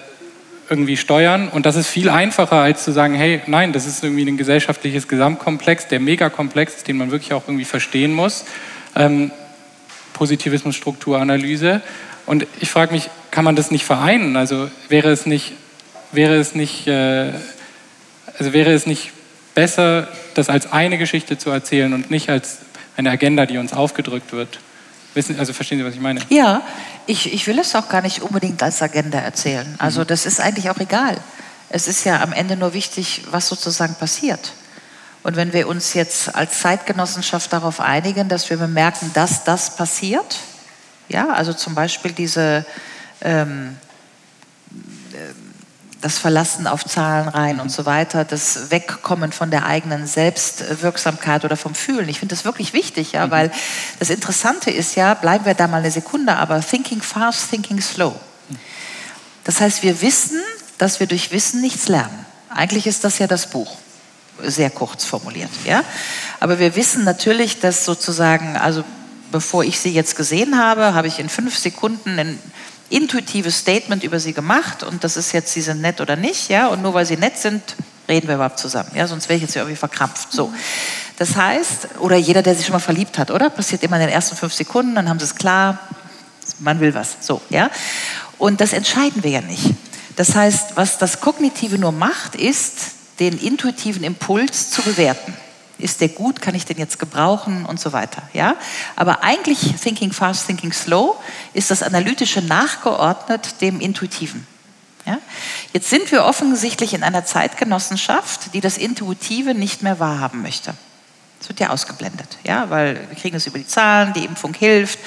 [0.70, 1.48] irgendwie steuern.
[1.48, 5.08] Und das ist viel einfacher, als zu sagen, hey, nein, das ist irgendwie ein gesellschaftliches
[5.08, 8.46] Gesamtkomplex, der Megakomplex den man wirklich auch irgendwie verstehen muss.
[8.96, 9.32] Ähm,
[10.14, 11.82] Positivismus, Strukturanalyse.
[12.26, 14.36] Und ich frage mich, kann man das nicht vereinen?
[14.36, 15.54] Also wäre es nicht,
[16.12, 17.32] wäre es nicht äh,
[18.40, 19.12] also wäre es nicht
[19.54, 22.60] besser, das als eine Geschichte zu erzählen und nicht als
[22.96, 24.60] eine Agenda, die uns aufgedrückt wird?
[25.14, 26.22] Wissen, also verstehen Sie, was ich meine?
[26.30, 26.62] Ja,
[27.08, 29.76] ich, ich will es auch gar nicht unbedingt als Agenda erzählen.
[29.80, 30.08] Also mhm.
[30.08, 31.18] das ist eigentlich auch egal.
[31.70, 34.54] Es ist ja am Ende nur wichtig, was sozusagen passiert.
[35.22, 40.38] Und wenn wir uns jetzt als Zeitgenossenschaft darauf einigen, dass wir bemerken, dass das passiert,
[41.10, 42.66] ja, also zum Beispiel diese
[43.22, 43.76] ähm,
[46.02, 51.58] das Verlassen auf Zahlen rein und so weiter, das Wegkommen von der eigenen Selbstwirksamkeit oder
[51.58, 52.08] vom Fühlen.
[52.08, 53.32] Ich finde das wirklich wichtig, ja, mhm.
[53.32, 53.52] weil
[54.00, 58.16] das Interessante ist ja, bleiben wir da mal eine Sekunde, aber thinking fast, thinking slow.
[59.44, 60.40] Das heißt, wir wissen,
[60.78, 62.26] dass wir durch Wissen nichts lernen.
[62.50, 63.78] Eigentlich ist das ja das Buch
[64.42, 65.84] sehr kurz formuliert, ja.
[66.40, 68.86] Aber wir wissen natürlich, dass sozusagen, also
[69.32, 72.40] bevor ich sie jetzt gesehen habe, habe ich in fünf Sekunden in
[72.90, 76.68] intuitives Statement über sie gemacht und das ist jetzt, sie sind nett oder nicht, ja,
[76.68, 77.62] und nur weil sie nett sind,
[78.08, 80.52] reden wir überhaupt zusammen, ja, sonst wäre ich jetzt irgendwie verkrampft, so.
[81.18, 83.50] Das heißt, oder jeder, der sich schon mal verliebt hat, oder?
[83.50, 85.80] Passiert immer in den ersten fünf Sekunden, dann haben sie es klar,
[86.60, 87.70] man will was, so, ja.
[88.38, 89.74] Und das entscheiden wir ja nicht.
[90.16, 95.34] Das heißt, was das Kognitive nur macht, ist, den intuitiven Impuls zu bewerten.
[95.80, 96.42] Ist der gut?
[96.42, 97.66] Kann ich den jetzt gebrauchen?
[97.66, 98.22] Und so weiter.
[98.34, 98.56] Ja?
[98.96, 101.16] Aber eigentlich Thinking Fast, Thinking Slow
[101.54, 104.46] ist das Analytische nachgeordnet dem Intuitiven.
[105.06, 105.18] Ja?
[105.74, 110.74] Jetzt sind wir offensichtlich in einer Zeitgenossenschaft, die das Intuitive nicht mehr wahrhaben möchte.
[111.40, 112.70] Das wird ja ausgeblendet, ja?
[112.70, 115.00] weil wir kriegen es über die Zahlen, die Impfung hilft.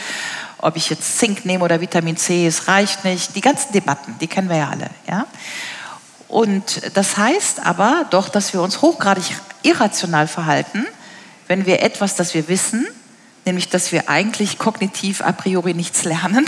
[0.58, 3.37] Ob ich jetzt Zink nehme oder Vitamin C, es reicht nicht.
[3.37, 4.88] Die ganzen Debatten, die kennen wir ja alle.
[5.08, 5.26] Ja?
[6.28, 10.87] Und das heißt aber doch, dass wir uns hochgradig irrational verhalten,
[11.48, 12.87] wenn wir etwas, das wir wissen,
[13.44, 16.46] nämlich dass wir eigentlich kognitiv a priori nichts lernen,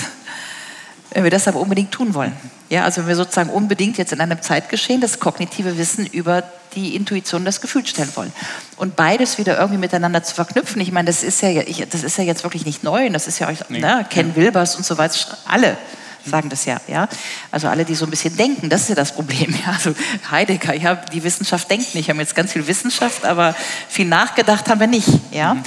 [1.10, 2.32] wenn wir das aber unbedingt tun wollen.
[2.70, 6.42] Ja, also wenn wir sozusagen unbedingt jetzt in einem Zeitgeschehen das kognitive Wissen über
[6.74, 8.32] die Intuition, das Gefühl stellen wollen.
[8.76, 12.18] Und beides wieder irgendwie miteinander zu verknüpfen, ich meine, das ist ja, ich, das ist
[12.18, 13.78] ja jetzt wirklich nicht neu, das ist ja euch, nee.
[13.78, 15.76] ne, Ken Wilbers und so weiter, alle
[16.26, 17.08] sagen das ja, ja.
[17.50, 19.54] Also alle, die so ein bisschen denken, das ist ja das Problem.
[19.64, 19.72] Ja.
[19.72, 19.94] Also
[20.30, 22.06] Heidegger, ja, die Wissenschaft denkt nicht.
[22.06, 23.54] Wir haben jetzt ganz viel Wissenschaft, aber
[23.88, 25.54] viel nachgedacht haben wir nicht, ja.
[25.54, 25.62] Mhm.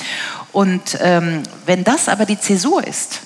[0.52, 3.22] Und ähm, wenn das aber die Zäsur ist,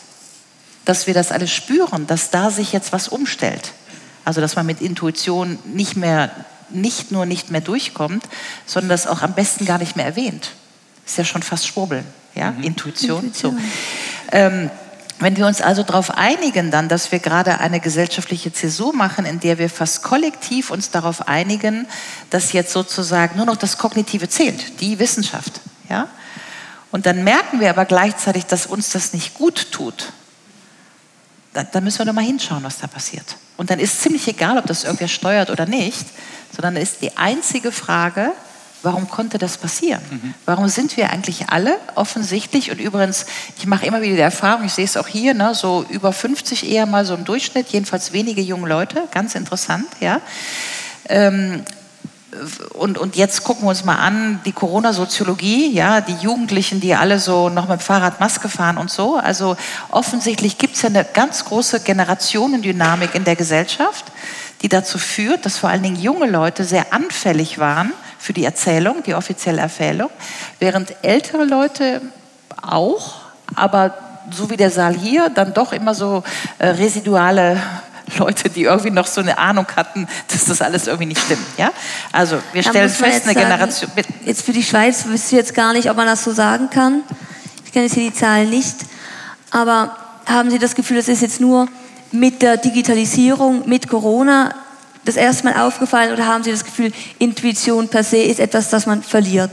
[0.86, 3.72] dass wir das alles spüren, dass da sich jetzt was umstellt,
[4.26, 6.32] also dass man mit Intuition nicht mehr,
[6.70, 8.24] nicht nur nicht mehr durchkommt,
[8.66, 10.52] sondern das auch am besten gar nicht mehr erwähnt.
[11.06, 12.64] Ist ja schon fast Schwurbeln, ja, mhm.
[12.64, 13.26] Intuition.
[13.26, 13.58] Intuition.
[13.58, 13.64] So.
[14.32, 14.70] Ähm,
[15.22, 19.40] wenn wir uns also darauf einigen, dann, dass wir gerade eine gesellschaftliche Zäsur machen, in
[19.40, 21.88] der wir fast kollektiv uns darauf einigen,
[22.30, 26.08] dass jetzt sozusagen nur noch das Kognitive zählt, die Wissenschaft, ja,
[26.92, 30.12] und dann merken wir aber gleichzeitig, dass uns das nicht gut tut,
[31.54, 33.38] dann, dann müssen wir doch mal hinschauen, was da passiert.
[33.58, 36.06] Und dann ist ziemlich egal, ob das irgendwer steuert oder nicht,
[36.54, 38.34] sondern ist die einzige Frage,
[38.84, 40.02] warum konnte das passieren?
[40.10, 40.34] Mhm.
[40.46, 42.72] Warum sind wir eigentlich alle offensichtlich?
[42.72, 43.26] Und übrigens,
[43.58, 46.70] ich mache immer wieder die Erfahrung, ich sehe es auch hier, ne, so über 50
[46.70, 50.22] eher mal so im Durchschnitt, jedenfalls wenige junge Leute, ganz interessant, ja.
[51.10, 51.64] Ähm,
[52.74, 57.20] und, und jetzt gucken wir uns mal an, die Corona-Soziologie, ja, die Jugendlichen, die alle
[57.20, 59.18] so noch mit dem Fahrrad Maske fahren und so.
[59.18, 59.58] Also
[59.90, 64.06] offensichtlich gibt es ja eine ganz große Generationendynamik in der Gesellschaft,
[64.62, 67.92] die dazu führt, dass vor allen Dingen junge Leute sehr anfällig waren
[68.22, 70.12] für die Erzählung, die offizielle Erzählung,
[70.60, 72.02] während ältere Leute
[72.62, 73.16] auch,
[73.56, 73.96] aber
[74.30, 76.24] so wie der Saal hier, dann doch immer so
[76.60, 77.62] äh, residuale
[78.20, 81.46] Leute, die irgendwie noch so eine Ahnung hatten, dass das alles irgendwie nicht stimmt.
[81.58, 81.72] Ja?
[82.12, 83.92] Also wir stellen fest, eine sagen, Generation.
[84.24, 87.02] Jetzt für die Schweiz wüsste ich jetzt gar nicht, ob man das so sagen kann.
[87.66, 88.76] Ich kenne jetzt hier die Zahlen nicht.
[89.50, 91.68] Aber haben Sie das Gefühl, das ist jetzt nur
[92.12, 94.54] mit der Digitalisierung, mit Corona
[95.06, 98.86] das erste Mal aufgefallen oder haben Sie das Gefühl, Intuition per se ist etwas, das
[98.86, 99.52] man verliert?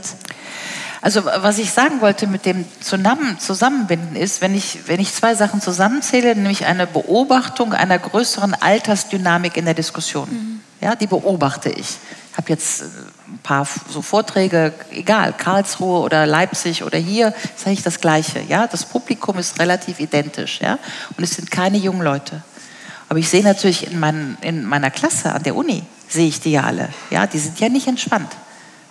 [1.01, 5.61] Also was ich sagen wollte mit dem Zusammenbinden ist, wenn ich, wenn ich zwei Sachen
[5.61, 10.29] zusammenzähle, nämlich eine Beobachtung einer größeren Altersdynamik in der Diskussion.
[10.29, 10.59] Mhm.
[10.81, 11.97] Ja, die beobachte ich.
[12.31, 12.85] Ich habe jetzt äh,
[13.27, 18.41] ein paar so Vorträge, egal, Karlsruhe oder Leipzig oder hier, sage ich das Gleiche.
[18.47, 20.59] Ja, das Publikum ist relativ identisch.
[20.61, 20.79] Ja,
[21.17, 22.43] und es sind keine jungen Leute.
[23.09, 26.51] Aber ich sehe natürlich in, mein, in meiner Klasse an der Uni, sehe ich die
[26.51, 26.89] ja alle.
[27.09, 28.31] Ja, die sind ja nicht entspannt.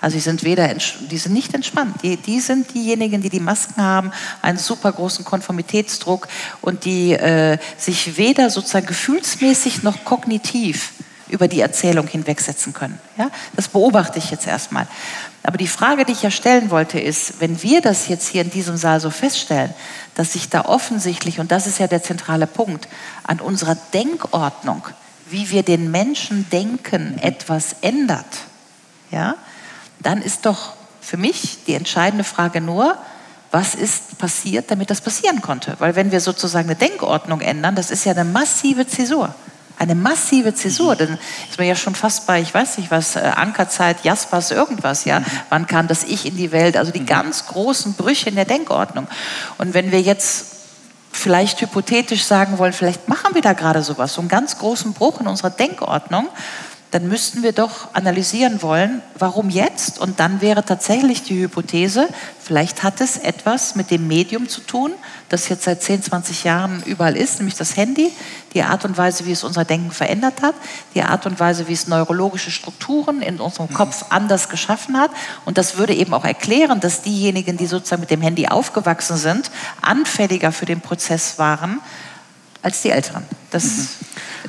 [0.00, 2.02] Also die sind weder, die sind nicht entspannt.
[2.02, 6.28] Die, die sind diejenigen, die die Masken haben, einen super großen Konformitätsdruck
[6.60, 10.92] und die äh, sich weder sozusagen gefühlsmäßig noch kognitiv
[11.28, 12.98] über die Erzählung hinwegsetzen können.
[13.16, 13.30] Ja?
[13.54, 14.86] Das beobachte ich jetzt erstmal.
[15.48, 18.50] Aber die Frage, die ich ja stellen wollte, ist, wenn wir das jetzt hier in
[18.50, 19.72] diesem Saal so feststellen,
[20.14, 22.86] dass sich da offensichtlich, und das ist ja der zentrale Punkt,
[23.24, 24.86] an unserer Denkordnung,
[25.30, 28.26] wie wir den Menschen denken, etwas ändert,
[29.10, 29.36] ja,
[30.00, 32.98] dann ist doch für mich die entscheidende Frage nur,
[33.50, 35.76] was ist passiert, damit das passieren konnte?
[35.78, 39.34] Weil wenn wir sozusagen eine Denkordnung ändern, das ist ja eine massive Zäsur.
[39.78, 43.20] Eine massive Zäsur, dann ist man ja schon fast bei, ich weiß nicht was, äh,
[43.20, 45.22] Ankerzeit, Jaspers, irgendwas, ja.
[45.50, 46.76] Wann kam das Ich in die Welt?
[46.76, 49.06] Also die ganz großen Brüche in der Denkordnung.
[49.58, 50.46] Und wenn wir jetzt
[51.12, 55.20] vielleicht hypothetisch sagen wollen, vielleicht machen wir da gerade sowas, so einen ganz großen Bruch
[55.20, 56.28] in unserer Denkordnung,
[56.90, 59.98] dann müssten wir doch analysieren wollen, warum jetzt?
[59.98, 62.08] Und dann wäre tatsächlich die Hypothese,
[62.40, 64.92] vielleicht hat es etwas mit dem Medium zu tun,
[65.28, 68.10] das jetzt seit 10, 20 Jahren überall ist, nämlich das Handy,
[68.54, 70.54] die Art und Weise, wie es unser Denken verändert hat,
[70.94, 75.10] die Art und Weise, wie es neurologische Strukturen in unserem Kopf anders geschaffen hat.
[75.44, 79.50] Und das würde eben auch erklären, dass diejenigen, die sozusagen mit dem Handy aufgewachsen sind,
[79.82, 81.80] anfälliger für den Prozess waren
[82.62, 83.24] als die Älteren.
[83.50, 83.88] Das mhm.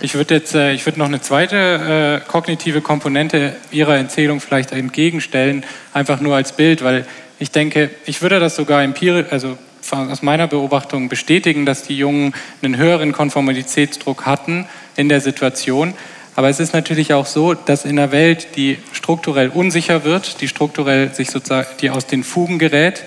[0.02, 4.71] Ich würde jetzt, äh, ich würde noch eine zweite äh, kognitive Komponente Ihrer Erzählung vielleicht
[4.71, 7.06] entgegenstellen, einfach nur als Bild, weil
[7.39, 9.58] ich denke, ich würde das sogar empirisch, also
[9.91, 15.93] aus meiner Beobachtung bestätigen, dass die Jungen einen höheren Konformitätsdruck hatten in der Situation.
[16.36, 20.47] Aber es ist natürlich auch so, dass in einer Welt, die strukturell unsicher wird, die
[20.47, 23.04] strukturell sich sozusagen, die aus den Fugen gerät,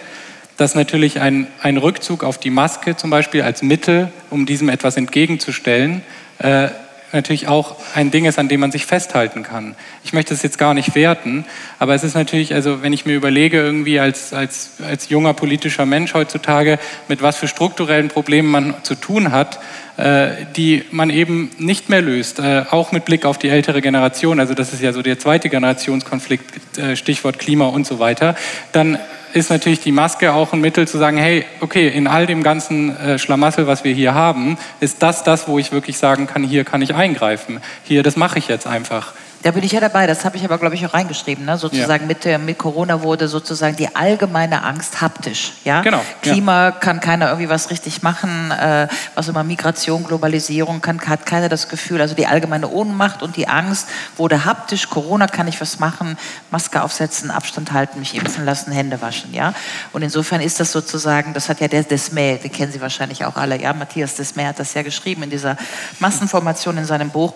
[0.57, 4.97] dass natürlich ein, ein Rückzug auf die Maske zum Beispiel als Mittel, um diesem etwas
[4.97, 6.03] entgegenzustellen,
[6.43, 6.69] äh,
[7.13, 9.75] natürlich auch ein Ding ist, an dem man sich festhalten kann.
[10.03, 11.45] Ich möchte es jetzt gar nicht werten,
[11.79, 15.87] aber es ist natürlich, also wenn ich mir überlege, irgendwie als, als, als junger politischer
[15.87, 16.79] Mensch heutzutage,
[17.09, 19.61] mit was für strukturellen Problemen man zu tun hat,
[19.99, 24.41] äh, die man eben nicht mehr löst, äh, auch mit Blick auf die ältere Generation,
[24.41, 28.35] also das ist ja so der zweite Generationskonflikt, äh, Stichwort Klima und so weiter,
[28.73, 28.99] dann
[29.35, 32.97] ist natürlich die Maske auch ein Mittel zu sagen, hey, okay, in all dem ganzen
[32.97, 36.64] äh, Schlamassel, was wir hier haben, ist das das, wo ich wirklich sagen kann, hier
[36.64, 37.61] kann ich eingreifen.
[37.85, 39.14] Hier, das mache ich jetzt einfach.
[39.43, 41.45] Da bin ich ja dabei, das habe ich aber, glaube ich, auch reingeschrieben.
[41.45, 41.59] Ne?
[41.59, 42.37] Sozusagen ja.
[42.39, 45.55] mit, mit Corona wurde sozusagen die allgemeine Angst haptisch.
[45.65, 45.83] Ja?
[45.83, 46.01] Genau.
[46.21, 46.71] Klima ja.
[46.71, 51.69] kann keiner irgendwie was richtig machen, äh, was immer Migration, Globalisierung kann, hat keiner das
[51.69, 52.01] Gefühl.
[52.01, 54.89] Also die allgemeine Ohnmacht und die Angst wurde haptisch.
[54.89, 56.17] Corona kann ich was machen,
[56.53, 59.35] Maske aufsetzen, Abstand halten, mich impfen lassen, Hände waschen.
[59.35, 59.55] Ja?
[59.93, 63.37] Und insofern ist das sozusagen, das hat ja der Desmay, den kennen Sie wahrscheinlich auch
[63.37, 65.57] alle, ja, Matthias Desmay hat das ja geschrieben in dieser
[65.99, 67.35] Massenformation in seinem Buch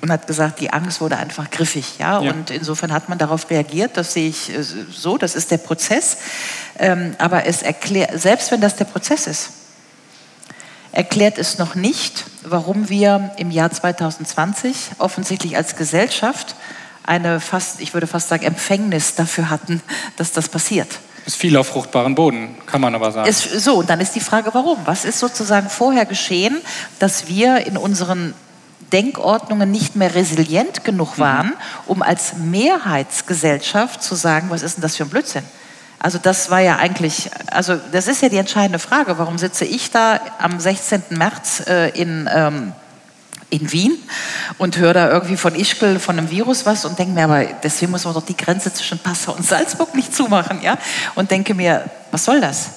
[0.00, 1.98] und hat gesagt, die Angst wurde einfach griffig.
[1.98, 2.20] Ja?
[2.20, 2.30] ja?
[2.30, 3.96] Und insofern hat man darauf reagiert.
[3.96, 6.18] Das sehe ich äh, so, das ist der Prozess.
[6.78, 9.50] Ähm, aber es erklärt, selbst wenn das der Prozess ist,
[10.92, 16.54] erklärt es noch nicht, warum wir im Jahr 2020 offensichtlich als Gesellschaft
[17.04, 19.82] eine fast, ich würde fast sagen, Empfängnis dafür hatten,
[20.16, 20.88] dass das passiert.
[21.26, 23.28] Es fiel auf fruchtbaren Boden, kann man aber sagen.
[23.28, 24.78] Es, so, und dann ist die Frage, warum?
[24.84, 26.56] Was ist sozusagen vorher geschehen,
[26.98, 28.34] dass wir in unseren
[28.92, 31.22] Denkordnungen nicht mehr resilient genug mhm.
[31.22, 31.52] waren,
[31.86, 35.44] um als Mehrheitsgesellschaft zu sagen, was ist denn das für ein Blödsinn?
[36.00, 39.18] Also das war ja eigentlich, also das ist ja die entscheidende Frage.
[39.18, 41.02] Warum sitze ich da am 16.
[41.10, 42.72] März äh, in, ähm,
[43.50, 43.96] in Wien
[44.58, 47.90] und höre da irgendwie von Ischgl, von einem Virus was und denke mir, aber deswegen
[47.90, 50.78] muss man doch die Grenze zwischen Passau und Salzburg nicht zumachen, ja?
[51.16, 52.70] Und denke mir, was soll das?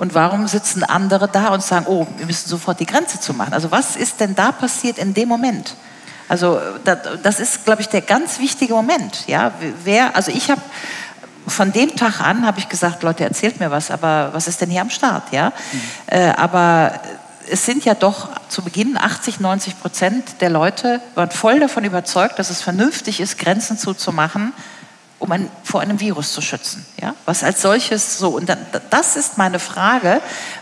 [0.00, 3.52] Und warum sitzen andere da und sagen, oh, wir müssen sofort die Grenze zu machen?
[3.52, 5.74] Also was ist denn da passiert in dem Moment?
[6.26, 6.58] Also
[7.22, 9.26] das ist, glaube ich, der ganz wichtige Moment.
[9.26, 9.52] Ja,
[9.84, 10.62] wer, also ich habe
[11.46, 14.70] von dem Tag an habe ich gesagt, Leute, erzählt mir was, aber was ist denn
[14.70, 15.32] hier am Start?
[15.32, 15.80] Ja, mhm.
[16.06, 16.98] äh, aber
[17.50, 22.38] es sind ja doch zu Beginn 80, 90 Prozent der Leute waren voll davon überzeugt,
[22.38, 24.54] dass es vernünftig ist, Grenzen zuzumachen
[25.20, 26.84] um ein, vor einem Virus zu schützen.
[27.00, 27.14] Ja?
[27.26, 28.30] Was als solches so.
[28.30, 30.20] Und dann, das ist meine Frage,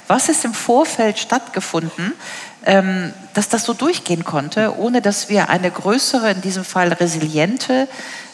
[0.08, 2.12] was ist im Vorfeld stattgefunden,
[2.66, 7.88] ähm, dass das so durchgehen konnte, ohne dass wir eine größere, in diesem Fall resiliente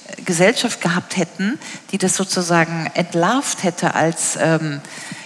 [0.09, 1.61] äh, Gesellschaft gehabt hätten,
[1.93, 4.81] die das sozusagen entlarvt hätte als, ähm,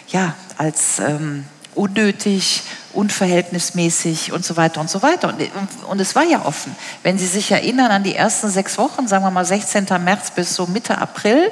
[0.09, 1.45] ja, als ähm,
[1.79, 2.63] unnötig,
[2.93, 5.29] unverhältnismäßig und so weiter und so weiter.
[5.29, 5.41] Und,
[5.89, 6.75] und, es war ja offen.
[7.03, 9.87] Wenn Sie sich erinnern an die ersten sechs Wochen, sagen wir mal 16.
[10.05, 11.51] März bis so Mitte April,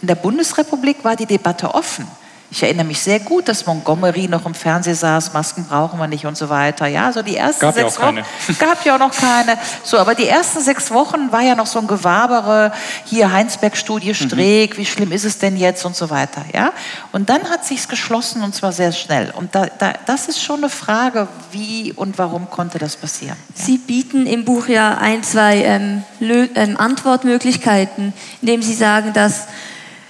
[0.00, 2.06] in der Bundesrepublik war die Debatte offen.
[2.56, 6.24] Ich erinnere mich sehr gut, dass Montgomery noch im Fernsehen saß, Masken brauchen wir nicht
[6.24, 6.86] und so weiter.
[6.86, 8.56] Ja, so die ersten gab sechs ja auch Wochen keine.
[8.58, 9.58] gab ja auch noch keine.
[9.84, 12.72] So, aber die ersten sechs Wochen war ja noch so ein Gewabere.
[13.04, 14.78] Hier Heinsberg-Studie Streeck, mhm.
[14.78, 16.46] wie schlimm ist es denn jetzt und so weiter.
[16.54, 16.72] Ja,
[17.12, 19.34] und dann hat sich's geschlossen und zwar sehr schnell.
[19.36, 23.36] Und da, da, das ist schon eine Frage, wie und warum konnte das passieren?
[23.54, 23.64] Ja.
[23.66, 29.46] Sie bieten im Buch ja ein, zwei ähm, ähm, Antwortmöglichkeiten, indem Sie sagen, dass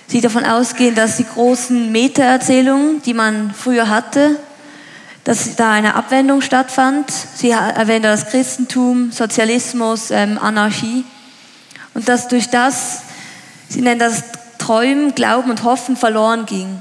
[0.08, 4.38] Sie davon ausgehen, dass die großen Meta-Erzählungen, die man früher hatte,
[5.24, 7.10] dass da eine Abwendung stattfand.
[7.10, 11.04] Sie erwähnen das Christentum, Sozialismus, ähm, Anarchie.
[11.94, 13.02] Und dass durch das,
[13.68, 14.22] Sie nennen das
[14.58, 16.80] Träumen, Glauben und Hoffen verloren ging.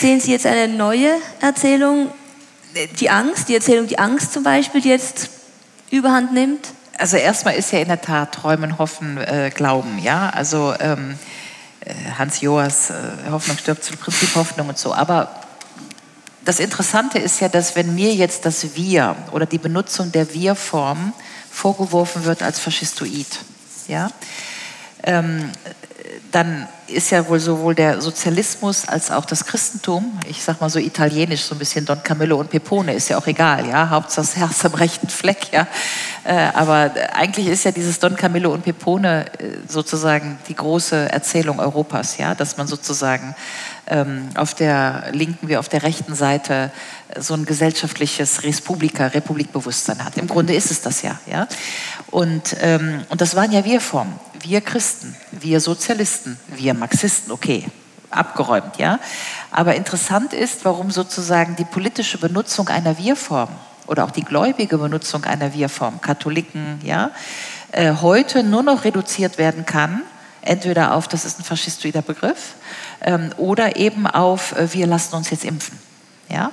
[0.00, 2.10] Sehen Sie jetzt eine neue Erzählung,
[2.98, 5.30] die Angst, die Erzählung die Angst zum Beispiel, die jetzt
[5.90, 6.66] überhand nimmt?
[6.98, 9.98] Also erstmal ist ja in der Tat Träumen, Hoffen, äh, Glauben.
[9.98, 11.18] Ja, also ähm,
[11.80, 12.94] äh, Hans Joas äh,
[13.30, 14.94] Hoffnung stirbt zum Prinzip Hoffnung und so.
[14.94, 15.34] Aber
[16.44, 21.12] das Interessante ist ja, dass wenn mir jetzt das Wir oder die Benutzung der Wir-Form
[21.50, 23.26] vorgeworfen wird als Faschistoid,
[23.88, 24.10] ja,
[25.04, 25.50] ähm,
[26.32, 30.78] dann ist ja wohl sowohl der Sozialismus als auch das Christentum, ich sag mal so
[30.78, 34.36] italienisch, so ein bisschen Don Camillo und Pepone, ist ja auch egal, ja, Hauptsache das
[34.36, 35.66] Herz am rechten Fleck, ja.
[36.24, 41.58] Äh, aber eigentlich ist ja dieses Don Camillo und Pepone äh, sozusagen die große Erzählung
[41.58, 43.34] Europas, ja, dass man sozusagen
[43.86, 46.70] ähm, auf der linken wie auf der rechten Seite
[47.18, 50.16] so ein gesellschaftliches Respublika, Republikbewusstsein hat.
[50.16, 51.46] Im Grunde ist es das ja, ja.
[52.10, 57.66] Und, ähm, und das waren ja Wir-Formen wir Christen, wir Sozialisten, wir Marxisten, okay,
[58.10, 59.00] abgeräumt, ja.
[59.50, 63.48] Aber interessant ist, warum sozusagen die politische Benutzung einer Wir-Form
[63.86, 67.10] oder auch die gläubige Benutzung einer Wir-Form, Katholiken, ja,
[67.72, 70.02] äh, heute nur noch reduziert werden kann,
[70.42, 72.54] entweder auf, das ist ein faschistoider Begriff,
[73.00, 75.78] ähm, oder eben auf, äh, wir lassen uns jetzt impfen.
[76.28, 76.52] Ja?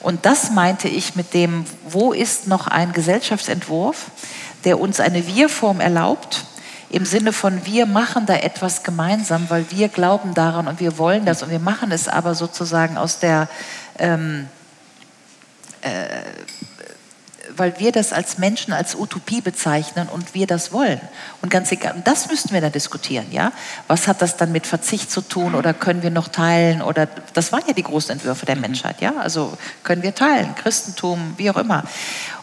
[0.00, 4.10] Und das meinte ich mit dem, wo ist noch ein Gesellschaftsentwurf,
[4.64, 6.44] der uns eine Wir-Form erlaubt,
[6.90, 11.24] im Sinne von wir machen da etwas gemeinsam, weil wir glauben daran und wir wollen
[11.24, 13.48] das und wir machen es aber sozusagen aus der
[13.98, 14.48] ähm,
[15.82, 16.22] äh,
[17.60, 20.98] weil wir das als Menschen als Utopie bezeichnen und wir das wollen.
[21.42, 23.52] Und ganz egal, das müssten wir dann diskutieren, ja?
[23.86, 27.52] Was hat das dann mit Verzicht zu tun oder können wir noch teilen oder das
[27.52, 29.12] waren ja die großen Entwürfe der Menschheit, ja?
[29.18, 31.84] Also können wir teilen, Christentum, wie auch immer.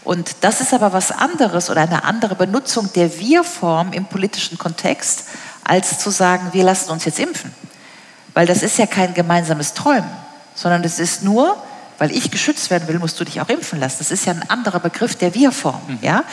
[0.04, 5.26] Und das ist aber was anderes oder eine andere Benutzung der Wir-Form im politischen Kontext,
[5.64, 7.52] als zu sagen, wir lassen uns jetzt impfen.
[8.36, 10.12] Weil das ist ja kein gemeinsames Träumen,
[10.54, 11.58] sondern es ist nur,
[11.98, 13.98] weil ich geschützt werden will, musst du dich auch impfen lassen.
[14.00, 16.00] Das ist ja ein anderer Begriff der Wir-Form, mhm.
[16.02, 16.24] ja?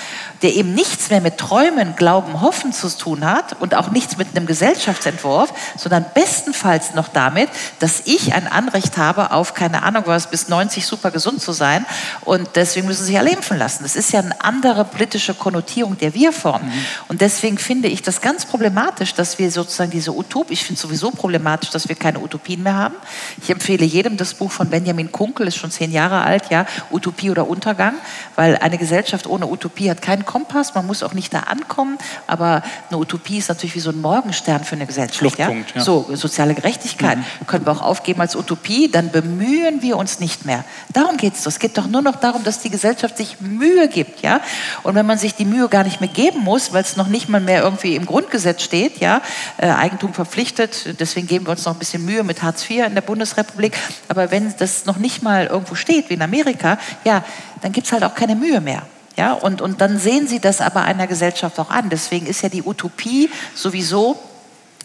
[0.42, 4.28] der eben nichts mehr mit Träumen, Glauben, Hoffen zu tun hat und auch nichts mit
[4.36, 7.48] einem Gesellschaftsentwurf, sondern bestenfalls noch damit,
[7.78, 11.86] dass ich ein Anrecht habe auf, keine Ahnung was, bis 90 super gesund zu sein
[12.22, 13.84] und deswegen müssen sich alle impfen lassen.
[13.84, 16.64] Das ist ja eine andere politische Konnotierung der Wir-Form.
[16.64, 16.72] Mhm.
[17.08, 20.82] Und deswegen finde ich das ganz problematisch, dass wir sozusagen diese Utopie, ich finde es
[20.82, 22.94] sowieso problematisch, dass wir keine Utopien mehr haben.
[23.42, 27.30] Ich empfehle jedem das Buch von Benjamin Kunkel, ist schon zehn Jahre alt, ja, Utopie
[27.30, 27.94] oder Untergang,
[28.36, 32.62] weil eine Gesellschaft ohne Utopie hat keinen Kompass, man muss auch nicht da ankommen, aber
[32.90, 35.38] eine Utopie ist natürlich wie so ein Morgenstern für eine Gesellschaft.
[35.38, 35.50] Ja?
[35.50, 35.80] ja?
[35.80, 37.46] So, soziale Gerechtigkeit mhm.
[37.46, 40.64] können wir auch aufgeben als Utopie, dann bemühen wir uns nicht mehr.
[40.92, 41.46] Darum geht es.
[41.46, 44.40] Es geht doch nur noch darum, dass die Gesellschaft sich Mühe gibt, ja.
[44.82, 47.28] Und wenn man sich die Mühe gar nicht mehr geben muss, weil es noch nicht
[47.28, 49.20] mal mehr irgendwie im Grundgesetz steht, ja,
[49.58, 52.94] äh, Eigentum verpflichtet, deswegen geben wir uns noch ein bisschen Mühe mit Hartz IV in
[52.94, 53.76] der Bundesrepublik,
[54.08, 57.24] aber wenn das noch nicht mal irgendwo steht, wie in Amerika, ja,
[57.62, 58.82] dann gibt es halt auch keine Mühe mehr.
[59.16, 61.88] Ja, und, und dann sehen sie das aber einer Gesellschaft auch an.
[61.88, 64.18] Deswegen ist ja die Utopie sowieso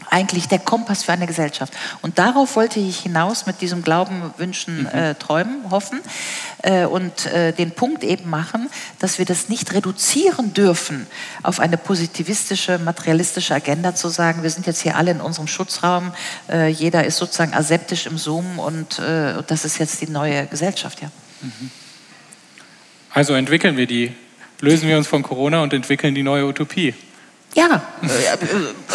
[0.09, 1.73] eigentlich der Kompass für eine Gesellschaft.
[2.01, 4.87] Und darauf wollte ich hinaus mit diesem Glauben, Wünschen, mhm.
[4.87, 5.99] äh, Träumen, Hoffen
[6.63, 11.07] äh, und äh, den Punkt eben machen, dass wir das nicht reduzieren dürfen
[11.43, 16.11] auf eine positivistische, materialistische Agenda zu sagen, wir sind jetzt hier alle in unserem Schutzraum,
[16.49, 21.01] äh, jeder ist sozusagen aseptisch im Zoom und äh, das ist jetzt die neue Gesellschaft.
[21.01, 21.11] Ja.
[21.41, 21.71] Mhm.
[23.11, 24.13] Also entwickeln wir die,
[24.61, 26.93] lösen wir uns von Corona und entwickeln die neue Utopie.
[27.55, 28.07] Ja, äh,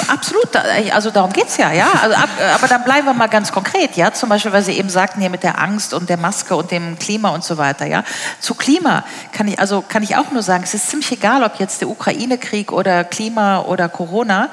[0.08, 0.48] absolut.
[0.92, 1.72] Also darum geht es ja.
[1.72, 1.88] ja?
[2.02, 2.16] Also,
[2.54, 3.96] aber dann bleiben wir mal ganz konkret.
[3.96, 4.12] Ja?
[4.12, 6.98] Zum Beispiel, weil Sie eben sagten hier mit der Angst und der Maske und dem
[6.98, 7.84] Klima und so weiter.
[7.86, 8.04] Ja?
[8.38, 11.58] Zu Klima kann ich, also kann ich auch nur sagen, es ist ziemlich egal, ob
[11.58, 14.50] jetzt der Ukraine-Krieg oder Klima oder Corona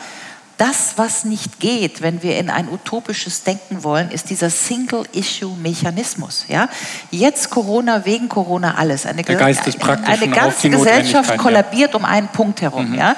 [0.62, 6.46] das, was nicht geht, wenn wir in ein utopisches Denken wollen, ist dieser Single-Issue-Mechanismus.
[6.50, 6.70] Ja?
[7.10, 9.08] Jetzt Corona, wegen Corona alles.
[9.08, 11.98] Eine, Der Geist des eine ganze Gesellschaft kollabiert ja.
[11.98, 12.92] um einen Punkt herum.
[12.92, 12.96] Mhm.
[12.96, 13.16] Ja?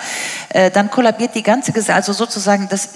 [0.48, 2.08] Äh, dann kollabiert die ganze Gesellschaft.
[2.08, 2.88] Also sozusagen, das,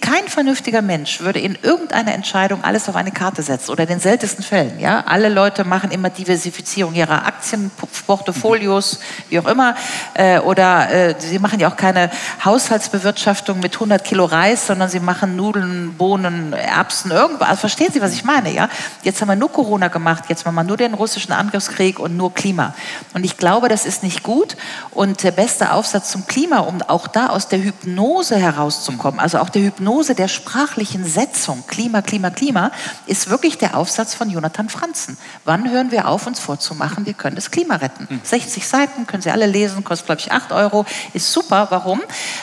[0.00, 4.00] kein vernünftiger Mensch würde in irgendeiner Entscheidung alles auf eine Karte setzen oder in den
[4.00, 4.80] seltensten Fällen.
[4.80, 5.04] Ja?
[5.06, 7.70] Alle Leute machen immer Diversifizierung ihrer Aktien,
[8.06, 9.24] Portfolios, mhm.
[9.28, 9.74] wie auch immer.
[10.14, 12.10] Äh, oder äh, sie machen ja auch keine
[12.42, 17.48] Haushaltsbewirtschaftung Verpflichtung mit 100 Kilo Reis, sondern sie machen Nudeln, Bohnen, Erbsen, irgendwas.
[17.48, 18.52] Also verstehen Sie, was ich meine?
[18.52, 18.68] Ja?
[19.02, 22.32] Jetzt haben wir nur Corona gemacht, jetzt machen wir nur den russischen Angriffskrieg und nur
[22.32, 22.74] Klima.
[23.14, 24.56] Und ich glaube, das ist nicht gut.
[24.92, 29.48] Und der beste Aufsatz zum Klima, um auch da aus der Hypnose herauszukommen, also auch
[29.48, 32.70] der Hypnose der sprachlichen Setzung, Klima, Klima, Klima,
[33.06, 35.16] ist wirklich der Aufsatz von Jonathan Franzen.
[35.44, 38.20] Wann hören wir auf, uns vorzumachen, wir können das Klima retten?
[38.22, 38.70] 60 hm.
[38.70, 41.68] Seiten, können Sie alle lesen, kostet, glaube ich, 8 Euro, ist super.
[41.70, 42.00] Warum?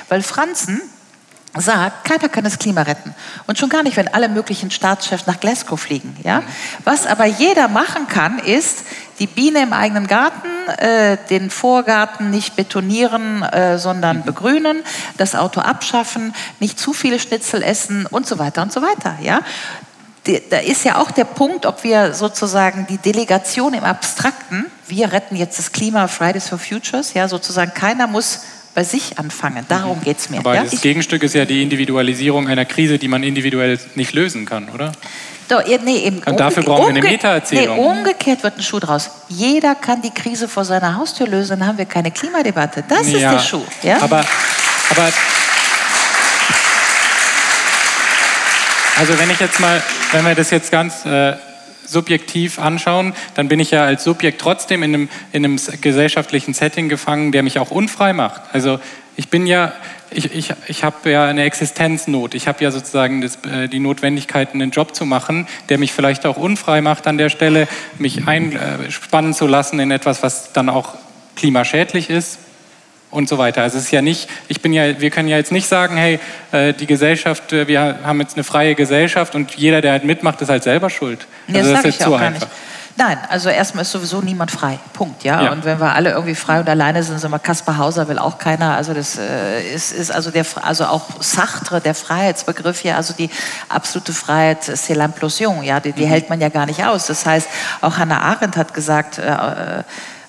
[0.09, 0.81] Weil Franzen
[1.59, 3.13] sagt, keiner kann das Klima retten.
[3.45, 6.15] Und schon gar nicht, wenn alle möglichen Staatschefs nach Glasgow fliegen.
[6.23, 6.43] Ja?
[6.83, 8.83] Was aber jeder machen kann, ist,
[9.19, 10.47] die Biene im eigenen Garten,
[10.77, 14.83] äh, den Vorgarten nicht betonieren, äh, sondern begrünen,
[15.17, 19.17] das Auto abschaffen, nicht zu viele Schnitzel essen und so weiter und so weiter.
[19.21, 19.41] Ja?
[20.49, 25.35] da ist ja auch der Punkt, ob wir sozusagen die Delegation im Abstrakten, wir retten
[25.35, 28.41] jetzt das Klima, Fridays for Futures, ja, sozusagen keiner muss
[28.78, 29.65] bei sich anfangen.
[29.67, 30.38] Darum geht es mir.
[30.38, 30.63] Aber ja?
[30.63, 34.91] das Gegenstück ist ja die Individualisierung einer Krise, die man individuell nicht lösen kann, oder?
[35.47, 37.75] Doch, nee, Und dafür brauchen wir eine Meta-Erzählung.
[37.75, 39.09] Nee, umgekehrt wird ein Schuh draus.
[39.30, 42.84] Jeder kann die Krise vor seiner Haustür lösen, dann haben wir keine Klimadebatte.
[42.88, 43.65] Das ja, ist der Schuh.
[43.82, 43.99] Ja?
[43.99, 44.23] Aber,
[44.91, 45.11] aber
[48.97, 51.34] also wenn ich jetzt mal, wenn wir das jetzt ganz äh,
[51.88, 56.89] subjektiv anschauen, dann bin ich ja als Subjekt trotzdem in einem, in einem gesellschaftlichen Setting
[56.89, 58.41] gefangen, der mich auch unfrei macht.
[58.53, 58.79] Also
[59.15, 59.73] ich bin ja,
[60.11, 62.35] ich, ich, ich habe ja eine Existenznot.
[62.35, 66.25] Ich habe ja sozusagen das, äh, die Notwendigkeit, einen Job zu machen, der mich vielleicht
[66.25, 67.67] auch unfrei macht an der Stelle,
[67.97, 70.93] mich einspannen zu lassen in etwas, was dann auch
[71.35, 72.39] klimaschädlich ist,
[73.11, 73.61] und so weiter.
[73.61, 76.19] Also es ist ja nicht, ich bin ja, wir können ja jetzt nicht sagen, hey,
[76.51, 80.41] äh, die Gesellschaft, äh, wir haben jetzt eine freie Gesellschaft und jeder, der halt mitmacht,
[80.41, 81.25] ist halt selber schuld.
[81.47, 82.47] Nee, also das, das ist jetzt zu einfach.
[82.99, 84.79] Nein, also erstmal ist sowieso niemand frei.
[84.93, 85.43] Punkt, ja?
[85.43, 85.51] ja.
[85.51, 88.39] Und wenn wir alle irgendwie frei und alleine sind, sind wir Kaspar Hauser will auch
[88.39, 88.75] keiner.
[88.75, 93.29] Also das äh, ist, ist also der, also auch Sartre, der Freiheitsbegriff hier, also die
[93.69, 96.09] absolute Freiheit, c'est l'implosion, ja, die, die mhm.
[96.09, 97.05] hält man ja gar nicht aus.
[97.05, 97.47] Das heißt,
[97.81, 99.83] auch Hannah Arendt hat gesagt, äh,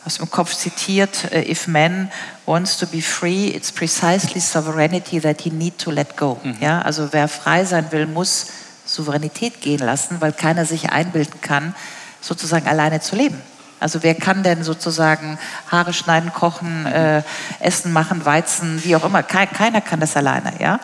[0.08, 2.10] aus dem Kopf zitiert, äh, if man
[2.46, 6.40] wants to be free, it's precisely sovereignty that he need to let go.
[6.42, 6.56] Mhm.
[6.60, 8.46] Ja, also wer frei sein will, muss
[8.86, 11.74] Souveränität gehen lassen, weil keiner sich einbilden kann,
[12.22, 13.38] sozusagen alleine zu leben.
[13.80, 15.38] Also wer kann denn sozusagen
[15.70, 17.22] Haare schneiden, kochen, äh,
[17.60, 19.22] Essen machen, Weizen, wie auch immer.
[19.22, 20.80] keiner kann das alleine, ja.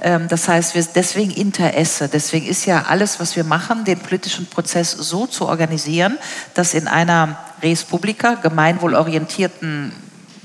[0.00, 2.08] Ähm, das heißt, wir, deswegen Interesse.
[2.08, 6.18] Deswegen ist ja alles, was wir machen, den politischen Prozess so zu organisieren,
[6.54, 9.92] dass in einer Res Publica, gemeinwohlorientierten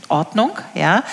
[0.08, 1.04] Ordnung, ja,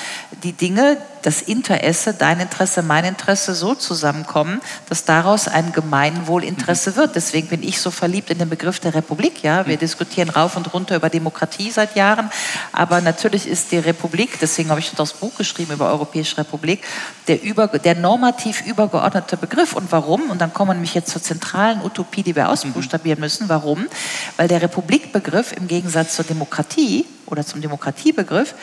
[0.42, 4.60] die Dinge, das Interesse, dein Interesse, mein Interesse so zusammenkommen,
[4.90, 6.96] dass daraus ein Gemeinwohlinteresse mhm.
[6.96, 7.16] wird.
[7.16, 9.42] Deswegen bin ich so verliebt in den Begriff der Republik.
[9.42, 9.80] Ja, wir mhm.
[9.80, 12.30] diskutieren rauf und runter über Demokratie seit Jahren,
[12.72, 16.84] aber natürlich ist die Republik, deswegen habe ich das Buch geschrieben über Europäische Republik,
[17.26, 19.72] der, über, der normativ übergeordnete Begriff.
[19.72, 20.30] Und warum?
[20.30, 23.48] Und dann kommen wir nämlich jetzt zur zentralen Utopie, die wir ausbuchstabieren müssen.
[23.48, 23.86] Warum?
[24.36, 28.54] Weil der Republikbegriff im Gegensatz zur Demokratie oder zum Demokratiebegriff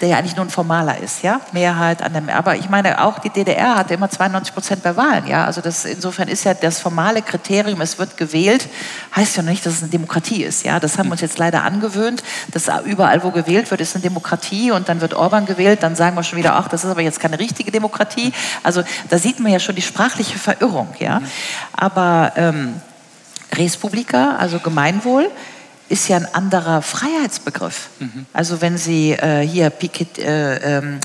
[0.00, 3.18] der ja eigentlich nur ein formaler ist, ja, Mehrheit an dem, aber ich meine, auch
[3.18, 6.80] die DDR hatte immer 92 Prozent bei Wahlen, ja, also das, insofern ist ja das
[6.80, 8.68] formale Kriterium, es wird gewählt,
[9.14, 11.62] heißt ja nicht, dass es eine Demokratie ist, ja, das haben wir uns jetzt leider
[11.62, 15.94] angewöhnt, dass überall, wo gewählt wird, ist eine Demokratie und dann wird Orban gewählt, dann
[15.94, 18.32] sagen wir schon wieder, ach, das ist aber jetzt keine richtige Demokratie,
[18.62, 21.20] also da sieht man ja schon die sprachliche Verirrung, ja,
[21.72, 22.80] aber ähm,
[23.54, 25.30] Res Publica, also Gemeinwohl,
[25.92, 27.90] ist ja ein anderer Freiheitsbegriff.
[27.98, 28.24] Mhm.
[28.32, 31.00] Also wenn Sie äh, hier Piketty, äh, ähm,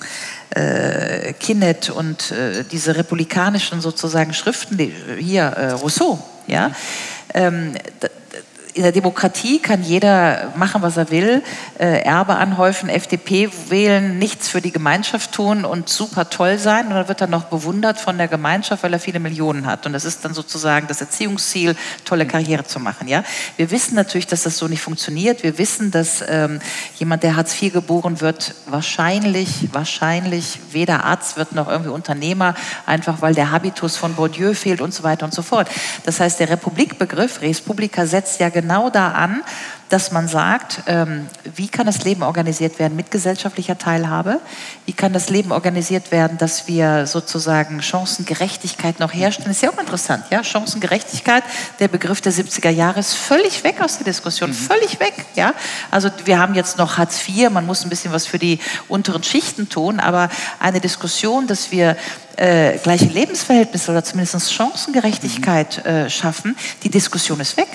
[0.51, 6.17] äh, Kinnet und äh, diese republikanischen sozusagen Schriften, die, hier äh, Rousseau,
[6.47, 6.73] ja, mhm.
[7.33, 7.75] ähm,
[8.77, 11.41] in der Demokratie kann jeder machen, was er will,
[11.79, 16.85] äh, Erbe anhäufen, FDP wählen, nichts für die Gemeinschaft tun und super toll sein.
[16.85, 19.87] Und dann wird er noch bewundert von der Gemeinschaft, weil er viele Millionen hat.
[19.87, 21.75] Und das ist dann sozusagen das Erziehungsziel,
[22.05, 23.07] tolle Karriere zu machen.
[23.07, 23.23] Ja?
[23.55, 25.41] Wir wissen natürlich, dass das so nicht funktioniert.
[25.41, 26.59] Wir wissen, dass ähm,
[26.97, 32.53] jemand, der Hartz IV geboren wird, wahrscheinlich, wahrscheinlich weder Arzt wird noch irgendwie Unternehmer,
[32.85, 35.67] einfach weil der Habitus von Bourdieu fehlt und so weiter und so fort.
[36.05, 39.43] Das heißt, der Republikbegriff, Res Publica, setzt ja genau genau da an,
[39.89, 44.39] dass man sagt, ähm, wie kann das Leben organisiert werden mit gesellschaftlicher Teilhabe?
[44.85, 49.47] Wie kann das Leben organisiert werden, dass wir sozusagen Chancengerechtigkeit noch herstellen?
[49.47, 50.43] Das ist ja auch interessant, ja?
[50.43, 51.43] Chancengerechtigkeit,
[51.79, 54.55] der Begriff der 70er Jahre ist völlig weg aus der Diskussion, mhm.
[54.55, 55.53] völlig weg, ja?
[55.91, 59.23] Also wir haben jetzt noch Hartz IV, man muss ein bisschen was für die unteren
[59.23, 60.29] Schichten tun, aber
[60.59, 61.95] eine Diskussion, dass wir
[62.37, 67.67] äh, gleiche Lebensverhältnisse oder zumindest Chancengerechtigkeit äh, schaffen, die Diskussion ist weg.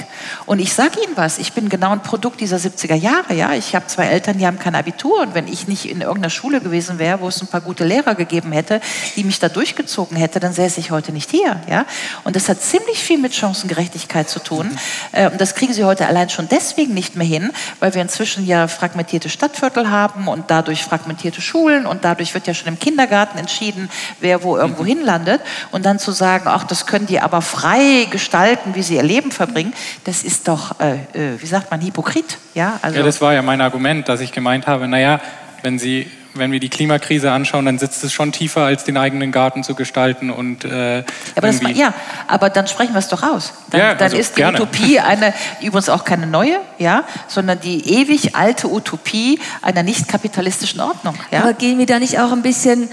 [0.47, 3.35] Und ich sage Ihnen was, ich bin genau ein Produkt dieser 70er Jahre.
[3.35, 3.55] Ja?
[3.55, 6.61] Ich habe zwei Eltern, die haben kein Abitur und wenn ich nicht in irgendeiner Schule
[6.61, 8.81] gewesen wäre, wo es ein paar gute Lehrer gegeben hätte,
[9.17, 11.61] die mich da durchgezogen hätte, dann säße ich heute nicht hier.
[11.69, 11.87] Ja?
[12.25, 14.69] Und das hat ziemlich viel mit Chancengerechtigkeit zu tun.
[14.69, 14.79] Mhm.
[15.13, 18.47] Äh, und das kriegen Sie heute allein schon deswegen nicht mehr hin, weil wir inzwischen
[18.47, 23.39] ja fragmentierte Stadtviertel haben und dadurch fragmentierte Schulen und dadurch wird ja schon im Kindergarten
[23.39, 23.91] entschieden,
[24.21, 25.41] wer wo irgendwo hinlandet
[25.71, 29.31] und dann zu sagen, ach, das können die aber frei gestalten, wie sie ihr Leben
[29.31, 29.73] verbringen,
[30.05, 32.39] das ist doch, äh, äh, wie sagt man, Hypokrit.
[32.55, 35.21] Ja, also ja, das war ja mein Argument, dass ich gemeint habe, naja,
[35.63, 39.33] wenn Sie wenn wir die Klimakrise anschauen, dann sitzt es schon tiefer, als den eigenen
[39.33, 41.05] Garten zu gestalten und äh,
[41.37, 41.93] aber das, ja,
[42.27, 43.53] aber dann sprechen wir es doch aus.
[43.71, 44.57] Dann, ja, dann also ist die gerne.
[44.57, 50.81] Utopie eine übrigens auch keine neue, ja, sondern die ewig alte Utopie einer nicht kapitalistischen
[50.81, 51.17] Ordnung.
[51.31, 51.41] Ja?
[51.41, 52.89] Aber gehen wir da nicht auch ein bisschen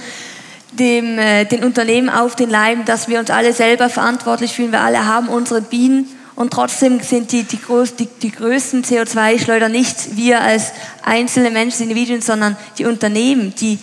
[0.74, 4.72] dem, äh, den Unternehmen auf den Leim, dass wir uns alle selber verantwortlich fühlen.
[4.72, 6.08] Wir alle haben unsere Bienen
[6.40, 10.72] und trotzdem sind die, die, groß, die, die größten CO2-Schleuder nicht wir als
[11.04, 13.78] einzelne Menschen, Individuen, sondern die Unternehmen, die,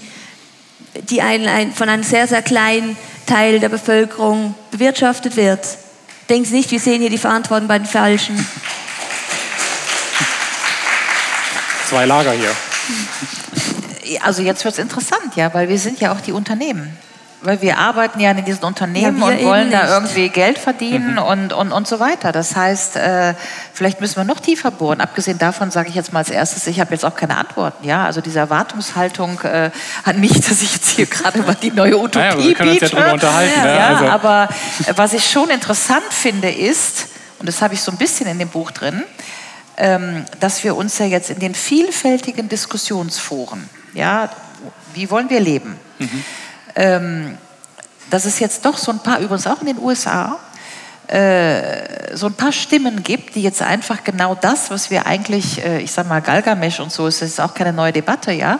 [1.10, 2.96] die ein, ein, von einem sehr, sehr kleinen
[3.26, 5.60] Teil der Bevölkerung bewirtschaftet wird.
[6.30, 8.34] Denken Sie nicht, wir sehen hier die Verantwortung bei den Falschen.
[11.90, 12.56] Zwei Lager hier
[14.22, 16.96] also jetzt wird es interessant, ja, weil wir sind ja auch die Unternehmen.
[17.46, 21.18] Weil wir arbeiten ja in diesen Unternehmen ja, und wollen da irgendwie Geld verdienen mhm.
[21.18, 22.32] und, und, und so weiter.
[22.32, 23.34] Das heißt, äh,
[23.72, 25.00] vielleicht müssen wir noch tiefer bohren.
[25.00, 27.86] Abgesehen davon sage ich jetzt mal als erstes, ich habe jetzt auch keine Antworten.
[27.86, 28.04] Ja?
[28.04, 29.70] Also diese Erwartungshaltung äh,
[30.04, 32.84] an mich, dass ich jetzt hier gerade über die neue Utopie naja, wir können biete.
[32.86, 33.60] Uns ja unterhalten.
[33.64, 34.06] Ja, ja, also.
[34.06, 34.48] Aber
[34.96, 37.06] was ich schon interessant finde ist,
[37.38, 39.04] und das habe ich so ein bisschen in dem Buch drin,
[39.76, 44.28] ähm, dass wir uns ja jetzt in den vielfältigen Diskussionsforen ja,
[44.94, 45.76] wie wollen wir leben?
[45.98, 46.24] Mhm.
[46.76, 47.38] Ähm,
[48.10, 50.38] dass es jetzt doch so ein paar, übrigens auch in den USA,
[51.08, 55.80] äh, so ein paar Stimmen gibt, die jetzt einfach genau das, was wir eigentlich, äh,
[55.80, 58.58] ich sage mal Galgamesch und so, es ist auch keine neue Debatte, ja,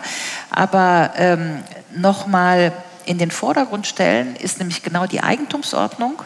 [0.49, 1.63] aber ähm,
[1.95, 2.71] nochmal
[3.05, 6.21] in den Vordergrund stellen, ist nämlich genau die Eigentumsordnung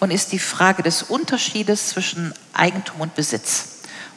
[0.00, 3.68] und ist die Frage des Unterschiedes zwischen Eigentum und Besitz.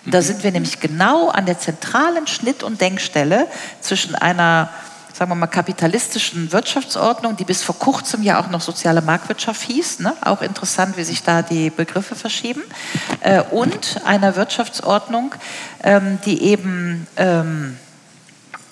[0.05, 3.47] Da sind wir nämlich genau an der zentralen Schnitt- und Denkstelle
[3.81, 4.69] zwischen einer
[5.17, 9.99] sagen wir mal, kapitalistischen Wirtschaftsordnung, die bis vor kurzem ja auch noch soziale Marktwirtschaft hieß.
[9.99, 10.13] Ne?
[10.21, 12.61] Auch interessant, wie sich da die Begriffe verschieben.
[13.21, 15.33] Äh, und einer Wirtschaftsordnung,
[15.83, 17.77] ähm, die eben ähm,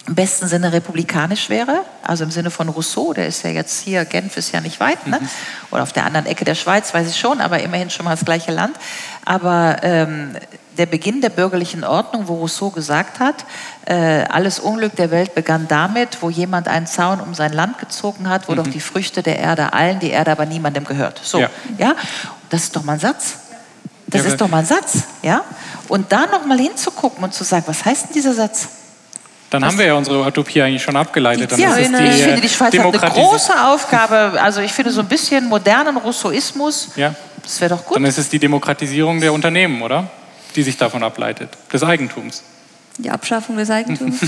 [0.07, 4.05] im besten Sinne republikanisch wäre, also im Sinne von Rousseau, der ist ja jetzt hier,
[4.05, 5.19] Genf ist ja nicht weit, ne?
[5.19, 5.29] Mhm.
[5.71, 8.23] oder auf der anderen Ecke der Schweiz, weiß ich schon, aber immerhin schon mal das
[8.23, 8.77] gleiche Land.
[9.25, 10.35] Aber ähm,
[10.77, 13.45] der Beginn der bürgerlichen Ordnung, wo Rousseau gesagt hat,
[13.85, 18.29] äh, alles Unglück der Welt begann damit, wo jemand einen Zaun um sein Land gezogen
[18.29, 18.57] hat, wo mhm.
[18.57, 21.19] doch die Früchte der Erde allen, die Erde aber niemandem gehört.
[21.23, 21.95] So, ja, ja?
[22.49, 23.37] das ist doch mal ein Satz.
[24.07, 25.43] Das ja, ist doch mal ein Satz, ja?
[25.87, 28.67] Und da noch mal hinzugucken und zu sagen, was heißt denn dieser Satz?
[29.49, 31.55] Dann haben wir ja unsere Utopie eigentlich schon abgeleitet.
[31.55, 34.39] Die, ja, ich finde, die Schweiz hat eine große Aufgabe.
[34.41, 37.13] Also ich finde so ein bisschen modernen Rousseauismus, ja.
[37.41, 37.97] das wäre doch gut.
[37.97, 40.09] Dann ist es die Demokratisierung der Unternehmen, oder?
[40.55, 42.43] Die sich davon ableitet, des Eigentums.
[42.97, 44.19] Die Abschaffung des Eigentums?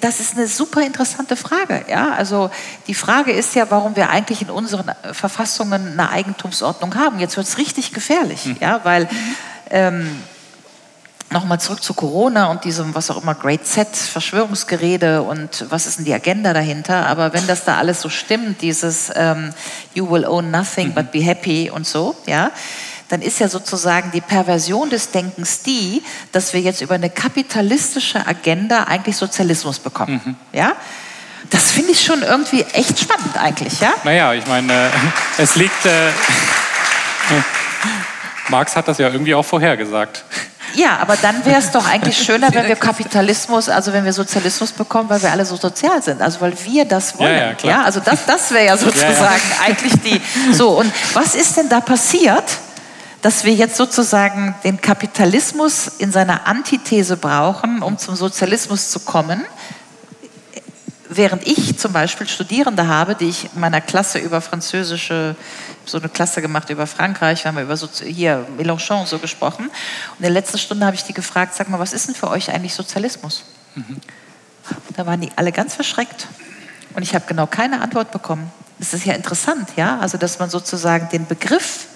[0.00, 1.84] das ist eine super interessante Frage.
[1.88, 2.12] Ja?
[2.12, 2.50] Also
[2.86, 7.18] die Frage ist ja, warum wir eigentlich in unseren Verfassungen eine Eigentumsordnung haben.
[7.18, 8.56] Jetzt wird es richtig gefährlich, mhm.
[8.60, 8.80] ja?
[8.84, 9.08] weil
[9.70, 10.08] ähm,
[11.30, 15.98] nochmal zurück zu Corona und diesem, was auch immer, Great Set, Verschwörungsgerede und was ist
[15.98, 17.06] denn die Agenda dahinter.
[17.06, 19.52] Aber wenn das da alles so stimmt, dieses ähm,
[19.94, 20.94] You will own nothing mhm.
[20.94, 22.52] but be happy und so, ja,
[23.08, 26.02] dann ist ja sozusagen die Perversion des Denkens die,
[26.32, 30.20] dass wir jetzt über eine kapitalistische Agenda eigentlich Sozialismus bekommen.
[30.24, 30.36] Mhm.
[30.52, 30.72] Ja?
[31.50, 33.92] Das finde ich schon irgendwie echt spannend eigentlich, ja?
[34.04, 34.90] Naja, ich meine, äh,
[35.42, 35.86] es liegt.
[35.86, 35.90] Äh,
[38.48, 40.24] Marx hat das ja irgendwie auch vorhergesagt.
[40.74, 44.72] Ja, aber dann wäre es doch eigentlich schöner, wenn wir Kapitalismus, also wenn wir Sozialismus
[44.72, 47.36] bekommen, weil wir alle so sozial sind, also weil wir das wollen.
[47.36, 50.20] Ja, ja, ja also das, das wäre ja sozusagen ja, eigentlich die.
[50.52, 52.44] So, und was ist denn da passiert?
[53.24, 59.42] Dass wir jetzt sozusagen den Kapitalismus in seiner Antithese brauchen, um zum Sozialismus zu kommen.
[61.08, 65.36] Während ich zum Beispiel Studierende habe, die ich in meiner Klasse über französische,
[65.86, 69.68] so eine Klasse gemacht über Frankreich, wir haben über so, hier Mélenchon so gesprochen.
[69.68, 72.28] Und in der letzten Stunde habe ich die gefragt, sag mal, was ist denn für
[72.28, 73.44] euch eigentlich Sozialismus?
[73.74, 74.02] Mhm.
[74.96, 76.28] Da waren die alle ganz verschreckt.
[76.92, 78.52] Und ich habe genau keine Antwort bekommen.
[78.78, 79.98] Das ist ja interessant, ja?
[79.98, 81.86] Also, dass man sozusagen den Begriff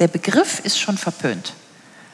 [0.00, 1.52] der Begriff ist schon verpönt.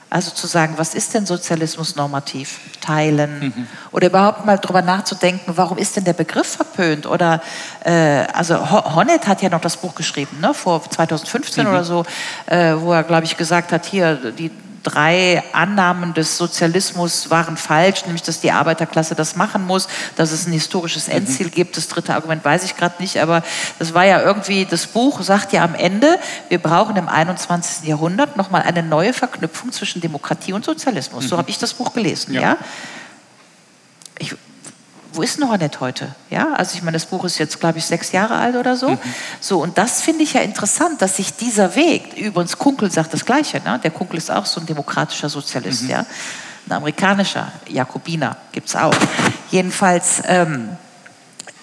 [0.09, 2.61] Also zu sagen, was ist denn Sozialismus normativ?
[2.81, 3.67] Teilen mhm.
[3.91, 7.07] oder überhaupt mal darüber nachzudenken, warum ist denn der Begriff verpönt?
[7.07, 7.43] Oder
[7.85, 11.71] äh, also Honnet hat ja noch das Buch geschrieben, ne, vor 2015 mhm.
[11.71, 12.05] oder so,
[12.47, 14.53] äh, wo er, glaube ich, gesagt hat, hier die
[14.87, 20.47] drei Annahmen des Sozialismus waren falsch, nämlich dass die Arbeiterklasse das machen muss, dass es
[20.47, 21.15] ein historisches mhm.
[21.15, 21.77] Endziel gibt.
[21.77, 23.43] Das dritte Argument weiß ich gerade nicht, aber
[23.81, 27.89] das war ja irgendwie, das Buch sagt ja am Ende, wir brauchen im 21.
[27.89, 31.29] Jahrhundert nochmal eine neue Verknüpfung zwischen Demokratie und Sozialismus.
[31.29, 31.41] So mhm.
[31.41, 32.33] habe ich das Buch gelesen.
[32.33, 32.41] Ja.
[32.41, 32.57] ja?
[34.19, 34.35] Ich,
[35.17, 36.15] wo ist Hornet heute?
[36.31, 38.91] Ja, also ich meine, das Buch ist jetzt, glaube ich, sechs Jahre alt oder so.
[38.91, 38.99] Mhm.
[39.41, 43.25] So, und das finde ich ja interessant, dass sich dieser Weg, übrigens Kunkel sagt das
[43.25, 43.81] Gleiche, ne?
[43.83, 45.91] der Kunkel ist auch so ein demokratischer Sozialist, mhm.
[45.91, 46.07] ja.
[46.69, 48.95] Ein amerikanischer Jakobiner gibt es auch.
[49.53, 50.71] Jedenfalls, ähm,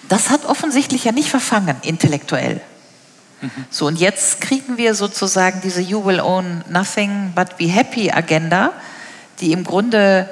[0.08, 2.62] das hat offensichtlich ja nicht verfangen, intellektuell.
[3.42, 3.50] Mhm.
[3.68, 8.72] So, und jetzt kriegen wir sozusagen diese You will own nothing but be happy Agenda,
[9.40, 10.28] die im Grunde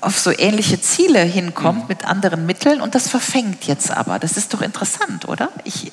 [0.00, 1.88] auf so ähnliche Ziele hinkommt mhm.
[1.88, 4.18] mit anderen Mitteln und das verfängt jetzt aber.
[4.18, 5.50] Das ist doch interessant, oder?
[5.64, 5.92] Ich,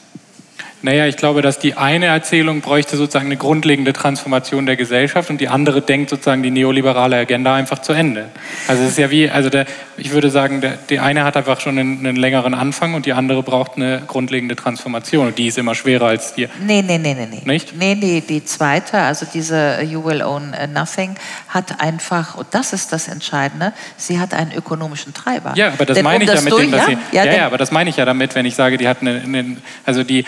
[0.81, 5.41] naja, ich glaube, dass die eine Erzählung bräuchte sozusagen eine grundlegende Transformation der Gesellschaft und
[5.41, 8.29] die andere denkt sozusagen die neoliberale Agenda einfach zu Ende.
[8.67, 9.65] Also es ist ja wie, also der,
[9.97, 13.13] ich würde sagen, der, die eine hat einfach schon einen, einen, längeren Anfang und die
[13.13, 16.47] andere braucht eine grundlegende Transformation und die ist immer schwerer als die.
[16.65, 17.27] Nee, nee, nee, nee.
[17.31, 17.41] nee.
[17.45, 17.75] Nicht?
[17.75, 21.15] Nee, die, die zweite, also diese You Will Own Nothing,
[21.47, 25.53] hat einfach, und das ist das Entscheidende, sie hat einen ökonomischen Treiber.
[25.55, 26.87] Ja, aber das denn meine um ich ja mit dem, dass ja?
[26.87, 29.01] sie, ja, ja, ja, aber das meine ich ja damit, wenn ich sage, die hat
[29.01, 30.25] einen, also die,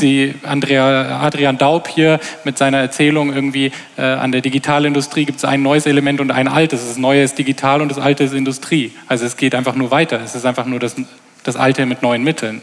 [0.00, 5.44] die Andrea, Adrian Daub hier mit seiner Erzählung irgendwie äh, an der Digitalindustrie gibt es
[5.44, 6.86] ein neues Element und ein altes.
[6.86, 8.92] Das neue ist digital und das alte ist Industrie.
[9.08, 10.20] Also es geht einfach nur weiter.
[10.22, 10.96] Es ist einfach nur das,
[11.44, 12.62] das alte mit neuen Mitteln.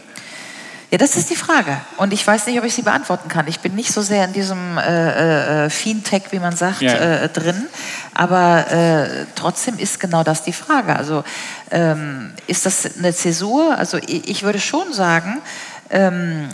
[0.90, 1.78] Ja, das ist die Frage.
[1.98, 3.46] Und ich weiß nicht, ob ich sie beantworten kann.
[3.46, 6.94] Ich bin nicht so sehr in diesem äh, äh, Fintech, wie man sagt, ja.
[6.94, 7.66] äh, drin.
[8.14, 10.96] Aber äh, trotzdem ist genau das die Frage.
[10.96, 11.24] Also
[11.70, 13.76] ähm, ist das eine Zäsur?
[13.76, 15.42] Also ich, ich würde schon sagen,
[15.90, 16.48] ähm,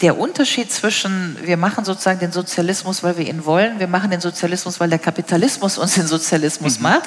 [0.00, 4.20] der Unterschied zwischen, wir machen sozusagen den Sozialismus, weil wir ihn wollen, wir machen den
[4.20, 6.82] Sozialismus, weil der Kapitalismus uns den Sozialismus mhm.
[6.84, 7.02] macht,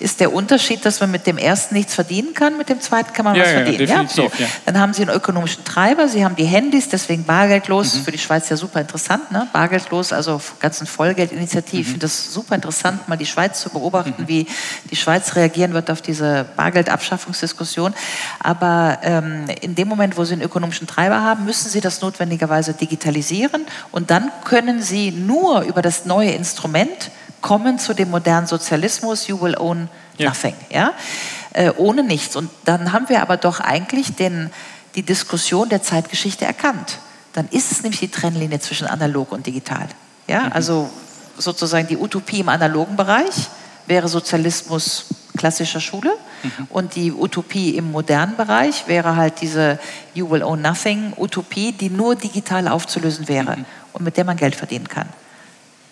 [0.00, 3.24] ist der Unterschied, dass man mit dem ersten nichts verdienen kann, mit dem zweiten kann
[3.24, 3.88] man ja, was ja, verdienen.
[3.88, 4.30] Ja, so.
[4.66, 8.00] Dann haben Sie einen ökonomischen Treiber, Sie haben die Handys, deswegen bargeldlos, mhm.
[8.04, 9.48] für die Schweiz ja super interessant, ne?
[9.52, 11.80] bargeldlos, also ganzen Vollgeldinitiativen, mhm.
[11.80, 14.28] ich finde das super interessant, mal die Schweiz zu beobachten, mhm.
[14.28, 14.46] wie
[14.90, 17.94] die Schweiz reagieren wird auf diese Bargeldabschaffungsdiskussion.
[18.40, 22.25] Aber ähm, in dem Moment, wo Sie einen ökonomischen Treiber haben, müssen Sie das notwendig
[22.26, 27.10] notwendigerweise digitalisieren und dann können sie nur über das neue Instrument
[27.40, 30.78] kommen zu dem modernen Sozialismus, you will own nothing, ja?
[30.78, 30.92] ja?
[31.52, 32.36] Äh, ohne nichts.
[32.36, 34.50] Und dann haben wir aber doch eigentlich den,
[34.94, 36.98] die Diskussion der Zeitgeschichte erkannt.
[37.32, 39.86] Dann ist es nämlich die Trennlinie zwischen analog und digital.
[40.26, 40.40] Ja?
[40.40, 40.52] Mhm.
[40.52, 40.90] Also
[41.38, 43.48] sozusagen die Utopie im analogen Bereich
[43.86, 45.06] wäre Sozialismus
[45.36, 46.12] klassischer Schule.
[46.68, 49.78] Und die Utopie im modernen Bereich wäre halt diese
[50.14, 53.58] You will own nothing Utopie, die nur digital aufzulösen wäre
[53.92, 55.08] und mit der man Geld verdienen kann.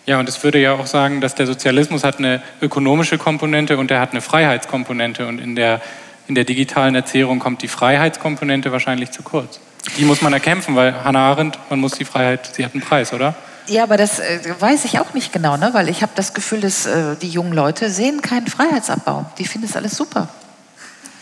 [0.06, 3.90] Ja, und es würde ja auch sagen, dass der Sozialismus hat eine ökonomische Komponente und
[3.90, 5.26] er hat eine Freiheitskomponente.
[5.26, 5.80] Und in der,
[6.28, 9.60] in der digitalen Erzählung kommt die Freiheitskomponente wahrscheinlich zu kurz.
[9.96, 13.12] Die muss man erkämpfen, weil Hannah Arendt, man muss die Freiheit, sie hat einen Preis,
[13.14, 13.34] oder?
[13.66, 15.70] Ja, aber das äh, weiß ich auch nicht genau, ne?
[15.72, 19.24] weil ich habe das Gefühl, dass äh, die jungen Leute sehen keinen Freiheitsabbau.
[19.38, 20.28] Die finden es alles super.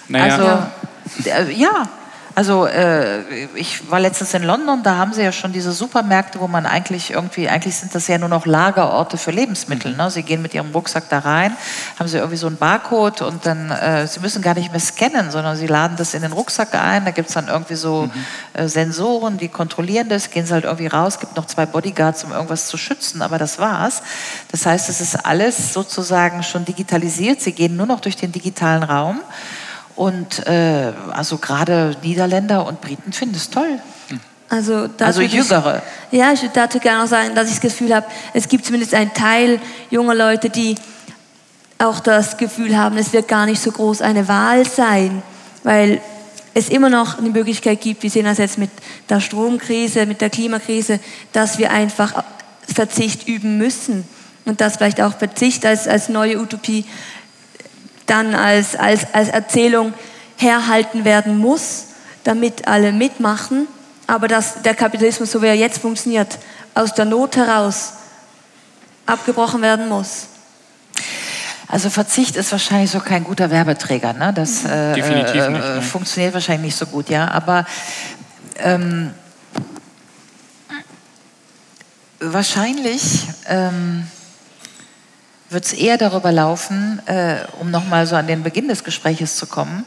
[0.09, 0.69] Naja.
[1.17, 1.89] Also, äh, ja,
[2.35, 6.49] also äh, ich war letztens in London, da haben sie ja schon diese Supermärkte, wo
[6.49, 9.95] man eigentlich irgendwie, eigentlich sind das ja nur noch Lagerorte für Lebensmittel.
[9.95, 10.11] Ne?
[10.11, 11.55] Sie gehen mit ihrem Rucksack da rein,
[11.99, 15.31] haben sie irgendwie so einen Barcode und dann, äh, sie müssen gar nicht mehr scannen,
[15.31, 18.61] sondern sie laden das in den Rucksack ein, da gibt es dann irgendwie so mhm.
[18.61, 22.33] äh, Sensoren, die kontrollieren das, gehen sie halt irgendwie raus, gibt noch zwei Bodyguards, um
[22.33, 24.03] irgendwas zu schützen, aber das war's.
[24.51, 28.83] Das heißt, es ist alles sozusagen schon digitalisiert, sie gehen nur noch durch den digitalen
[28.83, 29.21] Raum.
[30.03, 33.79] Und äh, also gerade Niederländer und Briten finden es toll.
[34.49, 35.81] Also, also Jüngere.
[36.11, 38.65] Ich, ja, ich würde dazu gerne noch sagen, dass ich das Gefühl habe, es gibt
[38.65, 40.75] zumindest einen Teil junger Leute, die
[41.79, 45.23] auch das Gefühl haben, es wird gar nicht so groß eine Wahl sein,
[45.63, 46.01] weil
[46.53, 48.71] es immer noch eine Möglichkeit gibt, wir sehen das jetzt mit
[49.09, 50.99] der Stromkrise, mit der Klimakrise,
[51.33, 52.25] dass wir einfach
[52.67, 54.03] Verzicht üben müssen
[54.47, 56.87] und dass vielleicht auch Verzicht als, als neue Utopie
[58.07, 59.95] dann als, als, als Erzählung
[60.37, 61.87] herhalten werden muss,
[62.25, 63.67] damit alle mitmachen,
[64.07, 66.39] aber dass der Kapitalismus, so wie er jetzt funktioniert,
[66.75, 67.95] aus der Not heraus
[69.07, 70.27] abgebrochen werden muss.
[71.69, 74.13] Also Verzicht ist wahrscheinlich so kein guter Werbeträger.
[74.13, 74.33] Ne?
[74.35, 75.83] Das äh, Definitiv nicht, äh, ne?
[75.83, 77.31] funktioniert wahrscheinlich nicht so gut, ja.
[77.31, 77.65] Aber
[78.59, 79.15] ähm,
[82.21, 84.07] wahrscheinlich ähm,
[85.53, 89.47] wird es eher darüber laufen, äh, um nochmal so an den Beginn des Gespräches zu
[89.47, 89.85] kommen,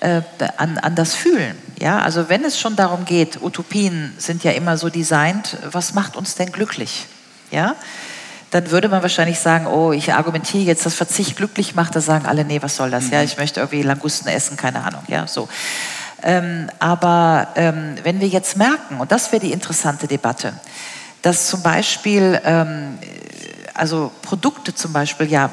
[0.00, 0.22] äh,
[0.56, 1.56] an, an das Fühlen.
[1.80, 2.00] Ja?
[2.00, 6.34] Also wenn es schon darum geht, Utopien sind ja immer so designt, was macht uns
[6.34, 7.06] denn glücklich?
[7.50, 7.76] Ja?
[8.50, 11.96] Dann würde man wahrscheinlich sagen, oh, ich argumentiere jetzt, dass Verzicht glücklich macht.
[11.96, 13.10] Da sagen alle, nee, was soll das?
[13.10, 13.24] Ja, mhm.
[13.24, 15.02] ich möchte irgendwie Langusten essen, keine Ahnung.
[15.08, 15.48] Ja, so.
[16.22, 20.54] Ähm, aber ähm, wenn wir jetzt merken, und das wäre die interessante Debatte,
[21.20, 22.98] dass zum Beispiel ähm,
[23.74, 25.50] also Produkte zum Beispiel ja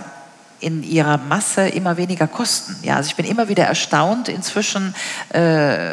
[0.62, 2.76] in ihrer Masse immer weniger kosten.
[2.84, 4.94] Ja, also ich bin immer wieder erstaunt inzwischen,
[5.30, 5.90] äh,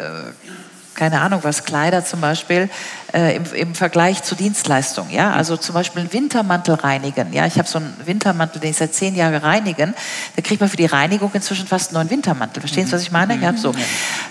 [0.93, 2.69] keine Ahnung was, Kleider zum Beispiel,
[3.13, 5.11] äh, im, im, Vergleich zu Dienstleistungen.
[5.11, 7.33] Ja, also zum Beispiel einen Wintermantel reinigen.
[7.33, 9.95] Ja, ich habe so einen Wintermantel, den ich seit zehn Jahren reinigen.
[10.35, 12.61] Da kriegt man für die Reinigung inzwischen fast einen neuen Wintermantel.
[12.61, 13.35] Verstehen Sie, was ich meine?
[13.37, 13.73] Ja, so.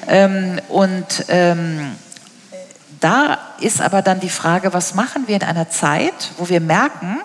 [0.07, 1.93] Ähm, und ähm,
[3.01, 7.19] da ist aber dann die Frage, was machen wir in einer Zeit, wo wir merken,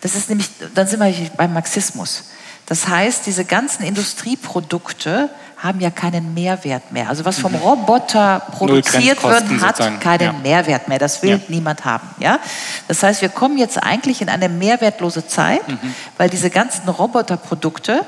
[0.00, 2.24] das ist nämlich, dann sind wir beim Marxismus.
[2.66, 7.08] Das heißt, diese ganzen Industrieprodukte haben ja keinen Mehrwert mehr.
[7.08, 7.58] Also was vom mhm.
[7.58, 10.00] Roboter produziert wird, hat sozusagen.
[10.00, 10.32] keinen ja.
[10.32, 10.98] Mehrwert mehr.
[10.98, 11.40] Das will ja.
[11.48, 12.08] niemand haben.
[12.18, 12.38] Ja?
[12.86, 15.78] Das heißt, wir kommen jetzt eigentlich in eine mehrwertlose Zeit, mhm.
[16.16, 18.04] weil diese ganzen Roboterprodukte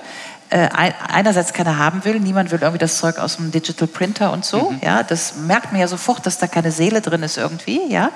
[0.50, 0.68] äh,
[1.08, 4.70] einerseits keiner haben will, niemand will irgendwie das Zeug aus dem Digital Printer und so.
[4.70, 4.80] Mhm.
[4.82, 7.80] Ja, das merkt man ja sofort, dass da keine Seele drin ist irgendwie.
[7.88, 8.10] Ja,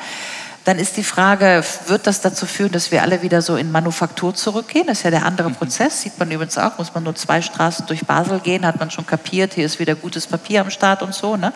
[0.64, 4.34] dann ist die Frage, wird das dazu führen, dass wir alle wieder so in Manufaktur
[4.34, 4.86] zurückgehen?
[4.86, 5.56] Das ist ja der andere mhm.
[5.56, 6.78] Prozess, sieht man übrigens auch.
[6.78, 9.94] Muss man nur zwei Straßen durch Basel gehen, hat man schon kapiert, hier ist wieder
[9.94, 11.52] gutes Papier am Start und so, ne?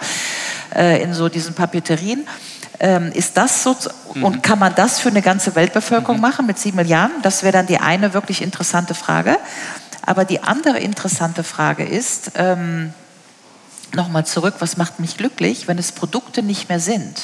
[0.74, 2.26] Äh, in so diesen Papeterien.
[2.80, 3.74] Ähm, ist das so,
[4.14, 4.24] mhm.
[4.24, 6.22] und kann man das für eine ganze Weltbevölkerung mhm.
[6.22, 7.16] machen mit sieben Milliarden?
[7.22, 9.38] Das wäre dann die eine wirklich interessante Frage.
[10.02, 12.92] Aber die andere interessante Frage ist, ähm,
[13.94, 17.18] nochmal zurück, was macht mich glücklich, wenn es Produkte nicht mehr sind?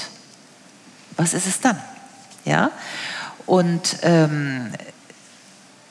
[1.17, 1.79] Was ist es dann?
[2.45, 2.71] Ja?
[3.47, 4.71] Und ähm,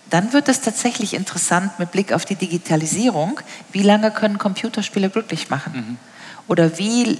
[0.09, 3.39] dann wird es tatsächlich interessant mit Blick auf die Digitalisierung,
[3.71, 5.73] wie lange können Computerspiele glücklich machen?
[5.73, 5.97] Mhm.
[6.47, 7.19] Oder wie,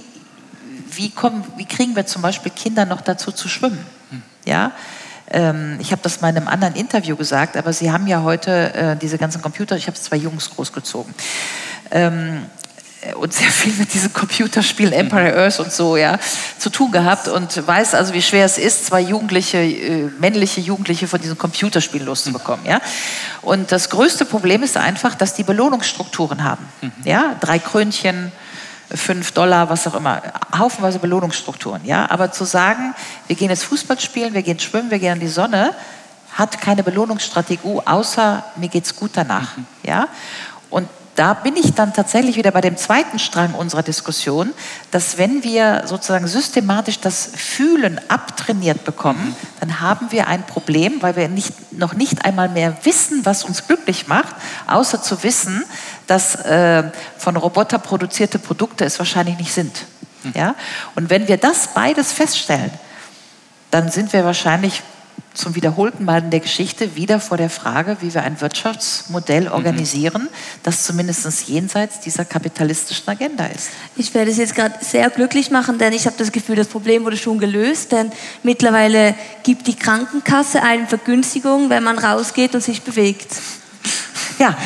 [0.90, 3.84] wie, kommen, wie kriegen wir zum Beispiel Kinder noch dazu zu schwimmen?
[4.44, 4.72] Ja,
[5.30, 8.74] ähm, ich habe das mal in einem anderen Interview gesagt, aber Sie haben ja heute
[8.74, 11.14] äh, diese ganzen Computer, ich habe zwei Jungs großgezogen.
[11.90, 12.46] Ähm,
[13.16, 16.18] und sehr viel mit diesem Computerspiel Empire Earth und so ja
[16.58, 21.06] zu tun gehabt und weiß also wie schwer es ist zwei Jugendliche äh, männliche Jugendliche
[21.06, 22.80] von diesem Computerspiel loszubekommen ja
[23.42, 26.92] und das größte Problem ist einfach dass die Belohnungsstrukturen haben mhm.
[27.04, 28.32] ja drei Krönchen
[28.90, 30.22] fünf Dollar, was auch immer,
[30.56, 31.84] haufenweise Belohnungsstrukturen.
[31.84, 32.10] Ja?
[32.10, 32.94] Aber zu sagen,
[33.26, 35.74] wir gehen jetzt Fußball spielen, wir gehen schwimmen, wir gehen in die Sonne,
[36.32, 39.56] hat keine Belohnungsstrategie, außer mir geht's gut danach.
[39.56, 39.66] Mhm.
[39.82, 40.08] Ja?
[40.70, 44.52] Und da bin ich dann tatsächlich wieder bei dem zweiten Strang unserer Diskussion,
[44.90, 51.14] dass wenn wir sozusagen systematisch das Fühlen abtrainiert bekommen, dann haben wir ein Problem, weil
[51.14, 54.34] wir nicht, noch nicht einmal mehr wissen, was uns glücklich macht,
[54.66, 55.64] außer zu wissen,
[56.06, 59.84] dass äh, von Roboter produzierte Produkte es wahrscheinlich nicht sind.
[60.34, 60.54] Ja?
[60.96, 62.72] Und wenn wir das beides feststellen,
[63.70, 64.82] dann sind wir wahrscheinlich
[65.34, 69.52] zum wiederholten Mal in der Geschichte wieder vor der Frage, wie wir ein Wirtschaftsmodell mhm.
[69.52, 70.28] organisieren, mhm.
[70.62, 73.70] das zumindest jenseits dieser kapitalistischen Agenda ist.
[73.96, 77.04] Ich werde es jetzt gerade sehr glücklich machen, denn ich habe das Gefühl, das Problem
[77.04, 78.12] wurde schon gelöst, denn
[78.42, 83.34] mittlerweile gibt die Krankenkasse eine Vergünstigung, wenn man rausgeht und sich bewegt.
[84.38, 84.56] Ja,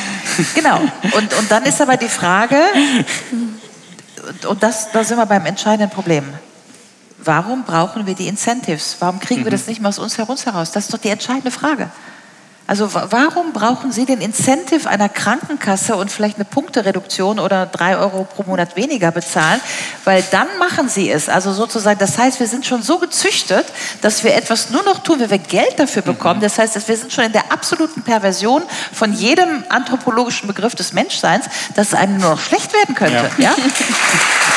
[0.55, 0.81] genau.
[1.17, 2.57] Und, und dann ist aber die Frage,
[4.47, 6.25] und das, da sind wir beim entscheidenden Problem
[7.23, 8.97] warum brauchen wir die Incentives?
[9.01, 9.69] Warum kriegen wir das mhm.
[9.71, 10.73] nicht mal aus uns heraus?
[10.73, 11.91] Das ist doch die entscheidende Frage.
[12.69, 18.25] Also warum brauchen Sie den Incentive einer Krankenkasse und vielleicht eine Punktereduktion oder drei Euro
[18.25, 19.59] pro Monat weniger bezahlen?
[20.05, 21.31] Weil dann machen Sie es.
[21.31, 23.65] Also sozusagen, das heißt, wir sind schon so gezüchtet,
[24.03, 26.09] dass wir etwas nur noch tun, wenn wir Geld dafür mhm.
[26.09, 26.41] bekommen.
[26.43, 28.63] Das heißt, wir sind schon in der absoluten Perversion
[28.93, 33.31] von jedem anthropologischen Begriff des Menschseins, dass es einem nur noch schlecht werden könnte.
[33.39, 33.45] Ja?
[33.49, 33.55] ja?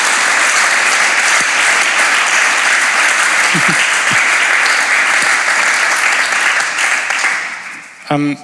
[8.10, 8.36] ähm,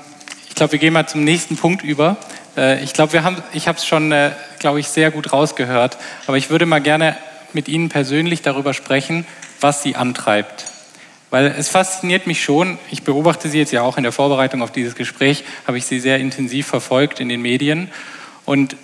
[0.48, 2.16] ich glaube, wir gehen mal zum nächsten Punkt über.
[2.56, 3.20] Äh, ich glaube,
[3.52, 5.98] ich habe es schon, äh, glaube ich, sehr gut rausgehört.
[6.26, 7.16] Aber ich würde mal gerne
[7.52, 9.26] mit Ihnen persönlich darüber sprechen,
[9.60, 10.66] was Sie antreibt.
[11.30, 14.72] Weil es fasziniert mich schon, ich beobachte Sie jetzt ja auch in der Vorbereitung auf
[14.72, 17.90] dieses Gespräch, habe ich Sie sehr intensiv verfolgt in den Medien.
[18.44, 18.76] Und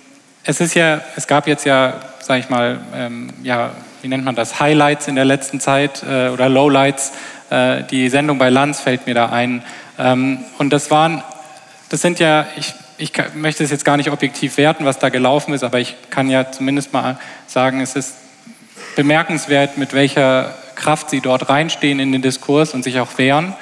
[0.43, 3.71] es ist ja, es gab jetzt ja, sage ich mal, ähm, ja,
[4.05, 7.11] wie nennt man das, Highlights in der letzten Zeit äh, oder Lowlights.
[7.49, 9.63] Äh, die Sendung bei Lanz fällt mir da ein.
[9.97, 11.23] Ähm, und das waren,
[11.89, 15.55] das sind ja, ich, ich möchte es jetzt gar nicht objektiv werten, was da gelaufen
[15.55, 18.13] ist, aber ich kann ja zumindest mal sagen, es ist
[18.95, 23.55] bemerkenswert, mit welcher Kraft sie dort reinstehen in den Diskurs und sich auch wehren.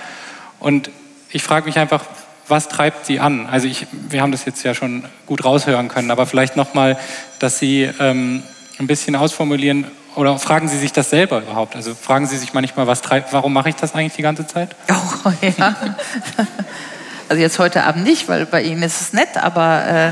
[0.59, 0.89] Und
[1.29, 2.03] ich frage mich einfach,
[2.49, 3.47] was treibt sie an?
[3.47, 6.99] Also ich, wir haben das jetzt ja schon gut raushören können, aber vielleicht nochmal,
[7.39, 8.43] dass Sie ähm,
[8.77, 9.85] ein bisschen ausformulieren,
[10.15, 11.75] oder fragen Sie sich das selber überhaupt?
[11.75, 14.75] Also fragen Sie sich manchmal, was treibt, warum mache ich das eigentlich die ganze Zeit?
[15.25, 15.73] Oh, ja.
[17.29, 20.11] Also jetzt heute Abend nicht, weil bei Ihnen ist es nett, aber äh,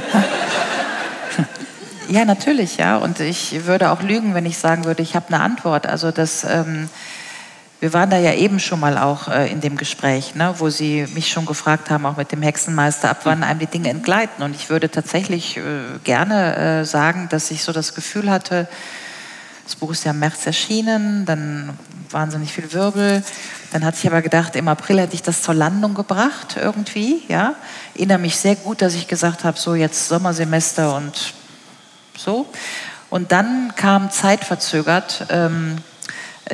[2.07, 2.95] ja, natürlich, ja.
[2.95, 5.85] Und ich würde auch lügen, wenn ich sagen würde, ich habe eine Antwort.
[5.85, 6.87] Also das, ähm,
[7.81, 11.05] wir waren da ja eben schon mal auch äh, in dem Gespräch, ne, wo Sie
[11.13, 14.43] mich schon gefragt haben, auch mit dem Hexenmeister, ab wann einem die Dinge entgleiten.
[14.43, 15.61] Und ich würde tatsächlich äh,
[16.05, 18.69] gerne äh, sagen, dass ich so das Gefühl hatte,
[19.63, 21.77] das Buch ist ja im März erschienen, dann
[22.09, 23.23] wahnsinnig viel Wirbel.
[23.71, 27.23] Dann hatte ich aber gedacht, im April hätte ich das zur Landung gebracht irgendwie.
[27.27, 27.55] Ja,
[27.93, 31.33] ich erinnere mich sehr gut, dass ich gesagt habe, so jetzt Sommersemester und
[32.17, 32.47] so.
[33.09, 35.77] Und dann kam zeitverzögert ähm,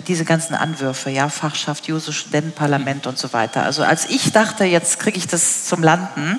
[0.07, 3.63] diese ganzen Anwürfe, ja, Fachschaft, Juso, Studentenparlament und so weiter.
[3.63, 6.37] Also als ich dachte, jetzt kriege ich das zum Landen,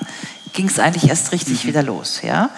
[0.53, 1.67] ging es eigentlich erst richtig mhm.
[1.69, 2.49] wieder los, ja.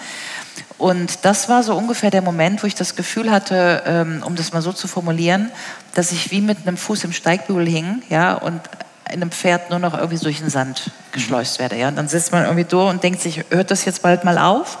[0.82, 4.52] Und das war so ungefähr der Moment, wo ich das Gefühl hatte, ähm, um das
[4.52, 5.48] mal so zu formulieren,
[5.94, 8.60] dass ich wie mit einem Fuß im Steigbügel hing, ja, und
[9.06, 11.86] in einem Pferd nur noch irgendwie durch den Sand geschleust werde, ja.
[11.86, 14.78] Und dann sitzt man irgendwie durch und denkt sich, hört das jetzt bald mal auf?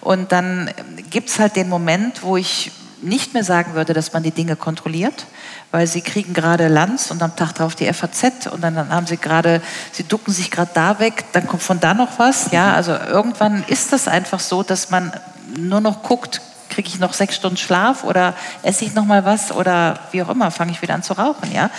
[0.00, 0.70] Und dann
[1.10, 2.70] gibt es halt den Moment, wo ich
[3.02, 5.26] nicht mehr sagen würde, dass man die Dinge kontrolliert,
[5.74, 9.08] weil sie kriegen gerade Lanz und am Tag darauf die FAZ und dann, dann haben
[9.08, 9.60] sie gerade,
[9.90, 12.52] sie ducken sich gerade da weg, dann kommt von da noch was.
[12.52, 15.12] Ja, also irgendwann ist das einfach so, dass man
[15.58, 19.50] nur noch guckt, kriege ich noch sechs Stunden Schlaf oder esse ich noch mal was
[19.50, 21.70] oder wie auch immer, fange ich wieder an zu rauchen, ja.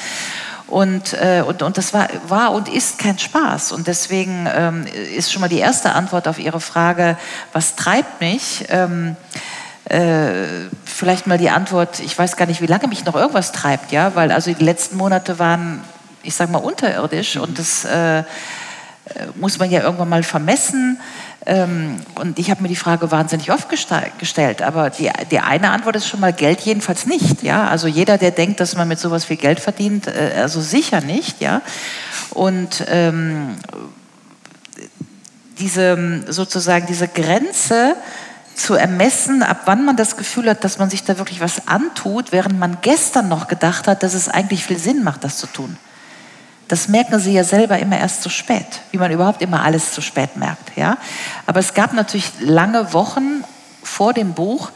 [0.67, 3.71] Und, äh, und, und das war, war und ist kein Spaß.
[3.71, 4.85] Und deswegen ähm,
[5.15, 7.17] ist schon mal die erste Antwort auf Ihre Frage,
[7.53, 8.65] was treibt mich?
[8.67, 9.15] Ähm,
[9.85, 13.91] äh, vielleicht mal die Antwort, ich weiß gar nicht, wie lange mich noch irgendwas treibt,
[13.91, 15.81] ja, weil also die letzten Monate waren,
[16.23, 18.23] ich sage mal, unterirdisch und das äh,
[19.35, 20.99] muss man ja irgendwann mal vermessen.
[21.45, 25.95] Ähm, und ich habe mir die Frage wahnsinnig oft gestellt, aber die, die eine Antwort
[25.95, 27.43] ist schon mal Geld jedenfalls nicht.
[27.43, 27.67] Ja?
[27.67, 31.41] Also jeder, der denkt, dass man mit sowas viel Geld verdient, äh, also sicher nicht.
[31.41, 31.61] Ja?
[32.31, 33.57] Und ähm,
[35.59, 37.95] diese sozusagen diese Grenze
[38.55, 42.31] zu ermessen, ab wann man das Gefühl hat, dass man sich da wirklich was antut,
[42.31, 45.77] während man gestern noch gedacht hat, dass es eigentlich viel Sinn macht, das zu tun.
[46.67, 50.01] Das merken Sie ja selber immer erst zu spät, wie man überhaupt immer alles zu
[50.01, 50.75] spät merkt.
[50.75, 50.97] Ja?
[51.45, 53.43] Aber es gab natürlich lange Wochen
[53.83, 54.71] vor dem Buch,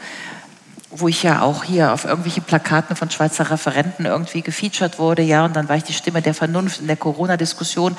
[0.90, 5.44] wo ich ja auch hier auf irgendwelchen Plakaten von Schweizer Referenten irgendwie gefeatured wurde, ja,
[5.44, 7.96] und dann war ich die Stimme der Vernunft in der Corona-Diskussion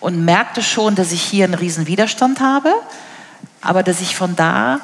[0.00, 2.72] und merkte schon, dass ich hier einen riesen Widerstand habe,
[3.60, 4.80] aber dass ich von da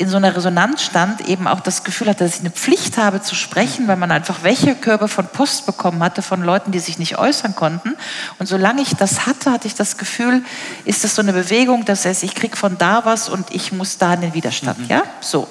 [0.00, 3.20] in so einer Resonanz stand, eben auch das Gefühl hatte, dass ich eine Pflicht habe
[3.20, 7.18] zu sprechen, weil man einfach Wächekörbe von Post bekommen hatte von Leuten, die sich nicht
[7.18, 7.94] äußern konnten.
[8.38, 10.42] Und solange ich das hatte, hatte ich das Gefühl,
[10.86, 13.98] ist das so eine Bewegung, das heißt, ich kriege von da was und ich muss
[13.98, 14.78] da in den Widerstand.
[14.78, 14.86] Mhm.
[14.88, 15.48] Ja, so.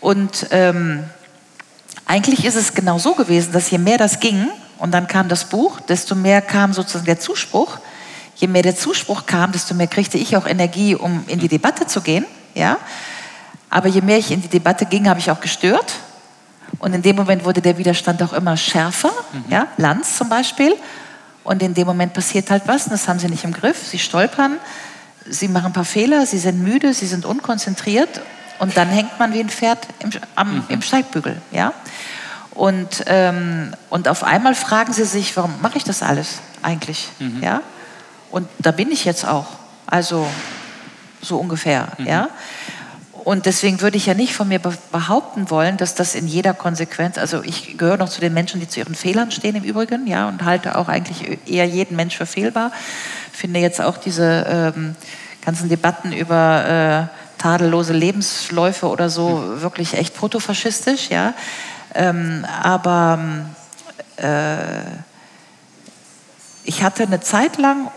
[0.00, 1.04] Und ähm,
[2.04, 5.46] eigentlich ist es genau so gewesen, dass je mehr das ging und dann kam das
[5.46, 7.78] Buch, desto mehr kam sozusagen der Zuspruch.
[8.36, 11.86] Je mehr der Zuspruch kam, desto mehr kriegte ich auch Energie, um in die Debatte
[11.86, 12.26] zu gehen.
[12.54, 12.76] Ja?
[13.72, 15.94] Aber je mehr ich in die Debatte ging, habe ich auch gestört.
[16.78, 19.10] Und in dem Moment wurde der Widerstand auch immer schärfer.
[19.32, 19.44] Mhm.
[19.48, 19.66] Ja?
[19.78, 20.74] Lanz zum Beispiel.
[21.42, 23.88] Und in dem Moment passiert halt was, und das haben sie nicht im Griff.
[23.88, 24.58] Sie stolpern,
[25.26, 28.20] sie machen ein paar Fehler, sie sind müde, sie sind unkonzentriert.
[28.58, 30.64] Und dann hängt man wie ein Pferd im, am, mhm.
[30.68, 31.40] im Steigbügel.
[31.50, 31.72] Ja?
[32.50, 37.08] Und, ähm, und auf einmal fragen sie sich, warum mache ich das alles eigentlich?
[37.20, 37.42] Mhm.
[37.42, 37.62] Ja?
[38.30, 39.46] Und da bin ich jetzt auch.
[39.86, 40.26] Also
[41.22, 41.88] so ungefähr.
[41.96, 42.06] Mhm.
[42.06, 42.28] Ja?
[43.24, 47.18] Und deswegen würde ich ja nicht von mir behaupten wollen, dass das in jeder Konsequenz,
[47.18, 50.28] also ich gehöre noch zu den Menschen, die zu ihren Fehlern stehen im Übrigen, ja,
[50.28, 52.72] und halte auch eigentlich eher jeden Mensch für fehlbar.
[53.32, 54.96] Finde jetzt auch diese ähm,
[55.44, 59.62] ganzen Debatten über äh, tadellose Lebensläufe oder so mhm.
[59.62, 61.34] wirklich echt protofaschistisch, ja.
[61.94, 63.20] Ähm, aber
[64.16, 64.82] äh,
[66.64, 67.88] ich hatte eine Zeit lang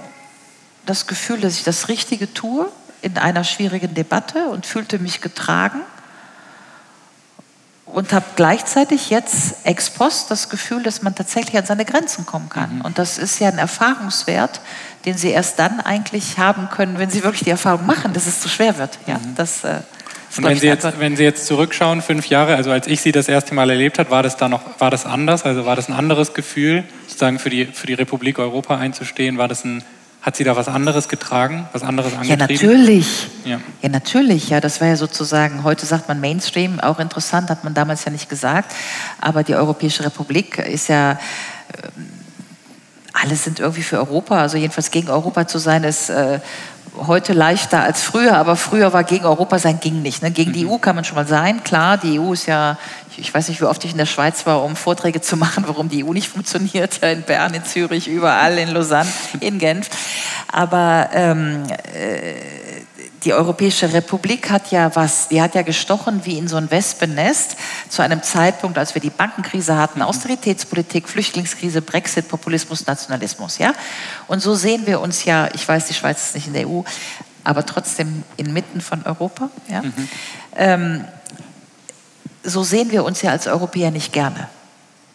[0.86, 2.67] das Gefühl, dass ich das Richtige tue
[3.06, 5.82] in einer schwierigen Debatte und fühlte mich getragen
[7.86, 12.49] und habe gleichzeitig jetzt ex post das Gefühl, dass man tatsächlich an seine Grenzen kommen
[12.49, 12.78] kann.
[12.78, 12.82] Mhm.
[12.82, 14.60] Und das ist ja ein Erfahrungswert,
[15.06, 18.41] den Sie erst dann eigentlich haben können, wenn Sie wirklich die Erfahrung machen, dass es
[18.41, 18.97] zu schwer wird.
[19.06, 19.36] Ja, mhm.
[19.36, 19.82] das, äh,
[20.36, 23.28] und wenn Sie, jetzt, wenn Sie jetzt zurückschauen, fünf Jahre, also als ich Sie das
[23.28, 25.45] erste Mal erlebt habe, war das da noch, war das anders?
[25.45, 29.38] Also war das ein anderes Gefühl, sozusagen für die, für die Republik Europa einzustehen?
[29.38, 29.84] War das ein
[30.26, 32.39] hat sie da was anderes getragen, was anderes angetrieben?
[32.39, 33.28] Ja, natürlich.
[33.43, 33.59] Ja.
[33.84, 34.49] ja, natürlich.
[34.49, 38.11] Ja, das war ja sozusagen, heute sagt man Mainstream, auch interessant, hat man damals ja
[38.11, 38.73] nicht gesagt.
[39.21, 41.17] Aber die Europäische Republik ist ja, äh,
[43.13, 46.39] alle sind irgendwie für Europa, also jedenfalls gegen Europa zu sein, ist äh,
[47.05, 50.23] heute leichter als früher, aber früher war gegen Europa sein ging nicht.
[50.23, 50.32] Ne?
[50.32, 50.71] Gegen die mhm.
[50.71, 52.80] EU kann man schon mal sein, klar, die EU ist ja,
[53.18, 55.89] ich weiß nicht, wie oft ich in der Schweiz war, um Vorträge zu machen, warum
[55.89, 59.09] die EU nicht funktioniert, in Bern, in Zürich, überall, in Lausanne,
[59.39, 59.89] in Genf.
[60.51, 61.63] Aber ähm,
[61.93, 62.34] äh,
[63.26, 67.57] die Europäische Republik hat ja was, die hat ja gestochen wie in so ein Wespennest
[67.89, 70.03] zu einem Zeitpunkt, als wir die Bankenkrise hatten.
[70.03, 73.74] Austeritätspolitik, Flüchtlingskrise, Brexit, Populismus, Nationalismus, ja.
[74.28, 76.82] Und so sehen wir uns ja, ich weiß, die Schweiz ist nicht in der EU,
[77.43, 79.82] aber trotzdem inmitten von Europa, ja.
[79.82, 80.09] Mhm.
[80.55, 81.05] Ähm,
[82.46, 84.48] so sehen wir uns ja als Europäer nicht gerne.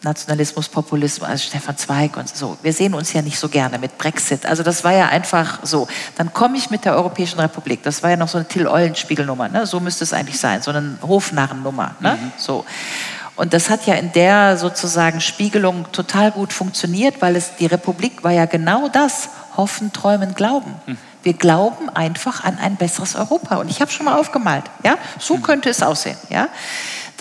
[0.03, 2.57] Nationalismus, Populismus, also Stefan Zweig und so.
[2.63, 4.47] Wir sehen uns ja nicht so gerne mit Brexit.
[4.47, 5.87] Also das war ja einfach so.
[6.17, 7.83] Dann komme ich mit der Europäischen Republik.
[7.83, 9.49] Das war ja noch so eine Till-Eulenspiegel-Nummer.
[9.49, 9.67] Ne?
[9.67, 11.95] So müsste es eigentlich sein, so eine Hofnarrennummer.
[11.99, 12.17] Ne?
[12.19, 12.31] Mhm.
[12.35, 12.65] So.
[13.35, 18.23] Und das hat ja in der sozusagen Spiegelung total gut funktioniert, weil es die Republik
[18.23, 20.73] war ja genau das: Hoffen, Träumen, Glauben.
[20.87, 20.97] Mhm.
[21.21, 23.57] Wir glauben einfach an ein besseres Europa.
[23.57, 24.63] Und ich habe schon mal aufgemalt.
[24.83, 25.43] Ja, so mhm.
[25.43, 26.17] könnte es aussehen.
[26.29, 26.47] Ja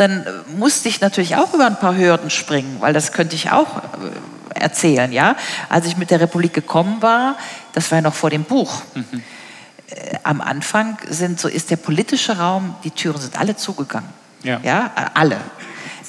[0.01, 0.25] dann
[0.57, 4.59] musste ich natürlich auch über ein paar Hürden springen, weil das könnte ich auch äh,
[4.59, 5.13] erzählen.
[5.13, 5.37] Ja?
[5.69, 7.37] Als ich mit der Republik gekommen war,
[7.75, 8.81] das war ja noch vor dem Buch.
[8.95, 9.23] Mhm.
[10.23, 14.09] Am Anfang sind, so ist der politische Raum, die Türen sind alle zugegangen.
[14.43, 14.61] Ja.
[14.63, 15.37] ja alle.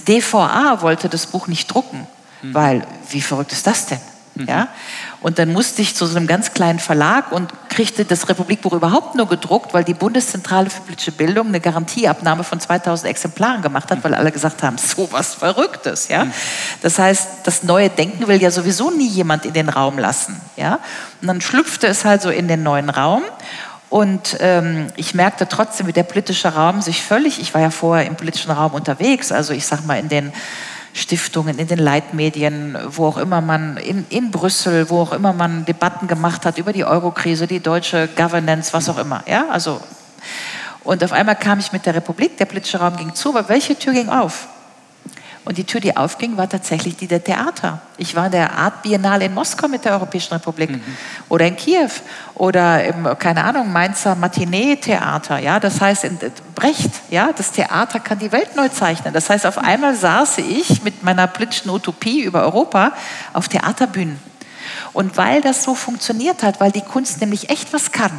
[0.07, 2.07] DVA wollte das Buch nicht drucken,
[2.41, 2.53] mhm.
[2.53, 3.99] weil wie verrückt ist das denn?
[4.35, 4.47] Mhm.
[4.47, 4.67] Ja?
[5.21, 9.13] Und dann musste ich zu so einem ganz kleinen Verlag und kriegte das Republikbuch überhaupt
[9.13, 14.03] nur gedruckt, weil die Bundeszentrale für politische Bildung eine Garantieabnahme von 2000 Exemplaren gemacht hat,
[14.03, 16.07] weil alle gesagt haben, so was Verrücktes.
[16.07, 16.25] Ja?
[16.81, 20.41] Das heißt, das neue Denken will ja sowieso nie jemand in den Raum lassen.
[20.57, 20.79] Ja?
[21.21, 23.21] Und dann schlüpfte es halt so in den neuen Raum.
[23.91, 28.07] Und ähm, ich merkte trotzdem, wie der politische Raum sich völlig, ich war ja vorher
[28.07, 30.31] im politischen Raum unterwegs, also ich sag mal in den
[30.93, 35.65] Stiftungen, in den Leitmedien, wo auch immer man, in, in Brüssel, wo auch immer man
[35.65, 39.23] Debatten gemacht hat über die Eurokrise, die deutsche Governance, was auch immer.
[39.27, 39.79] Ja, also,
[40.83, 43.77] und auf einmal kam ich mit der Republik, der politische Raum ging zu, aber welche
[43.77, 44.47] Tür ging auf?
[45.43, 47.81] Und die Tür, die aufging, war tatsächlich die der Theater.
[47.97, 50.83] Ich war in der Art Biennale in Moskau mit der Europäischen Republik mhm.
[51.29, 51.89] oder in Kiew
[52.35, 55.39] oder im, keine Ahnung, Mainzer Matinee-Theater.
[55.39, 55.59] Ja?
[55.59, 56.19] Das heißt, in
[56.53, 57.31] Brecht, ja?
[57.35, 59.13] das Theater kann die Welt neu zeichnen.
[59.13, 62.91] Das heißt, auf einmal saß ich mit meiner politischen Utopie über Europa
[63.33, 64.19] auf Theaterbühnen.
[64.93, 68.11] Und weil das so funktioniert hat, weil die Kunst nämlich echt was kann,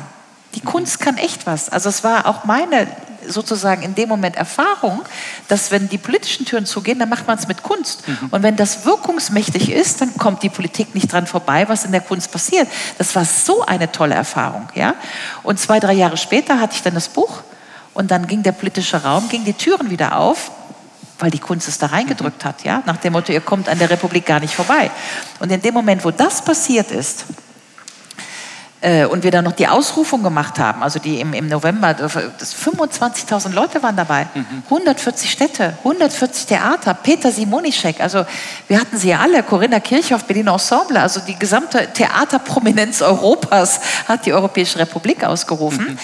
[0.54, 1.68] die Kunst kann echt was.
[1.68, 2.88] Also es war auch meine
[3.26, 5.02] sozusagen in dem Moment Erfahrung,
[5.48, 8.06] dass wenn die politischen Türen zugehen, dann macht man es mit Kunst.
[8.08, 8.28] Mhm.
[8.30, 12.00] Und wenn das wirkungsmächtig ist, dann kommt die Politik nicht dran vorbei, was in der
[12.00, 12.68] Kunst passiert.
[12.98, 14.68] Das war so eine tolle Erfahrung.
[14.74, 14.94] Ja?
[15.42, 17.42] Und zwei, drei Jahre später hatte ich dann das Buch
[17.94, 20.50] und dann ging der politische Raum, ging die Türen wieder auf
[21.18, 23.88] weil die Kunst es da reingedrückt hat, ja, nach dem Motto, ihr kommt an der
[23.88, 24.90] Republik gar nicht vorbei.
[25.38, 27.26] Und in dem Moment, wo das passiert ist,
[29.10, 33.80] und wir dann noch die Ausrufung gemacht haben, also die im, im November, 25.000 Leute
[33.82, 34.64] waren dabei, mhm.
[34.64, 38.24] 140 Städte, 140 Theater, Peter Simonischek, also
[38.66, 44.26] wir hatten sie ja alle, Corinna Kirchhoff, Berlin Ensemble, also die gesamte Theaterprominenz Europas hat
[44.26, 45.84] die Europäische Republik ausgerufen.
[45.84, 45.98] Mhm.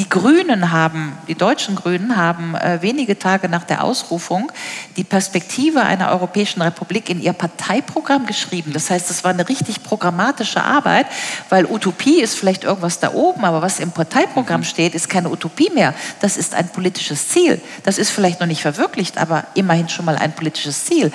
[0.00, 4.50] Die Grünen haben, die deutschen Grünen haben äh, wenige Tage nach der Ausrufung
[4.96, 8.72] die Perspektive einer Europäischen Republik in ihr Parteiprogramm geschrieben.
[8.72, 11.04] Das heißt, es war eine richtig programmatische Arbeit,
[11.50, 15.68] weil Utopie ist vielleicht irgendwas da oben, aber was im Parteiprogramm steht, ist keine Utopie
[15.74, 15.92] mehr.
[16.20, 17.60] Das ist ein politisches Ziel.
[17.82, 21.12] Das ist vielleicht noch nicht verwirklicht, aber immerhin schon mal ein politisches Ziel.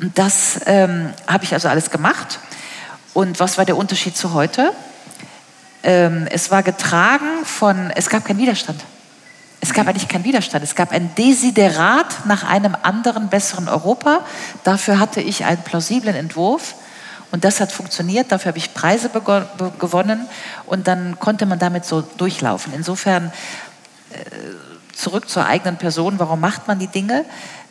[0.00, 2.40] Und das ähm, habe ich also alles gemacht.
[3.14, 4.72] Und was war der Unterschied zu heute?
[5.86, 8.82] Ähm, es war getragen von, es gab keinen Widerstand.
[9.60, 10.64] Es gab eigentlich keinen Widerstand.
[10.64, 14.20] Es gab ein Desiderat nach einem anderen, besseren Europa.
[14.64, 16.74] Dafür hatte ich einen plausiblen Entwurf.
[17.30, 18.32] Und das hat funktioniert.
[18.32, 20.26] Dafür habe ich Preise gewonnen.
[20.66, 22.72] Und dann konnte man damit so durchlaufen.
[22.74, 23.32] Insofern
[24.10, 24.16] äh,
[24.92, 26.18] zurück zur eigenen Person.
[26.18, 27.24] Warum macht man die Dinge?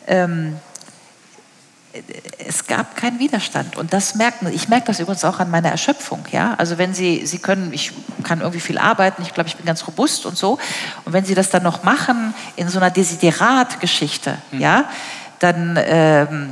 [0.06, 0.56] Ähm,
[2.46, 3.76] es gab keinen Widerstand.
[3.76, 6.24] Und das merken, ich merke das übrigens auch an meiner Erschöpfung.
[6.30, 6.54] Ja?
[6.58, 7.92] Also wenn Sie, Sie können, ich
[8.22, 10.58] kann irgendwie viel arbeiten, ich glaube, ich bin ganz robust und so.
[11.04, 14.60] Und wenn Sie das dann noch machen in so einer Desiderat-Geschichte, mhm.
[14.60, 14.84] ja,
[15.38, 16.50] dann, ähm,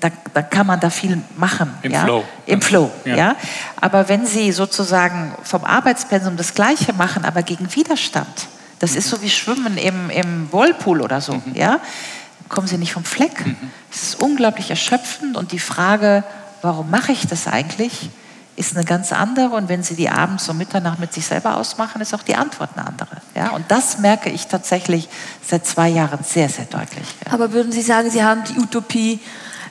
[0.00, 1.72] da, da, kann man da viel machen.
[1.82, 2.04] Im ja?
[2.04, 2.24] Flow.
[2.46, 3.16] Im Flow, ja.
[3.16, 3.36] ja.
[3.80, 8.48] Aber wenn Sie sozusagen vom Arbeitspensum das Gleiche machen, aber gegen Widerstand,
[8.80, 8.98] das mhm.
[8.98, 11.54] ist so wie Schwimmen im, im Whirlpool oder so, mhm.
[11.54, 11.80] ja,
[12.48, 13.46] kommen sie nicht vom Fleck.
[13.46, 13.56] Mhm.
[13.92, 16.24] Es ist unglaublich erschöpfend und die Frage,
[16.62, 18.10] warum mache ich das eigentlich,
[18.56, 19.54] ist eine ganz andere.
[19.54, 22.70] Und wenn Sie die abends um Mitternacht mit sich selber ausmachen, ist auch die Antwort
[22.74, 23.18] eine andere.
[23.34, 23.50] Ja?
[23.50, 25.08] Und das merke ich tatsächlich
[25.46, 27.06] seit zwei Jahren sehr, sehr deutlich.
[27.24, 27.32] Ja.
[27.32, 29.20] Aber würden Sie sagen, Sie haben die Utopie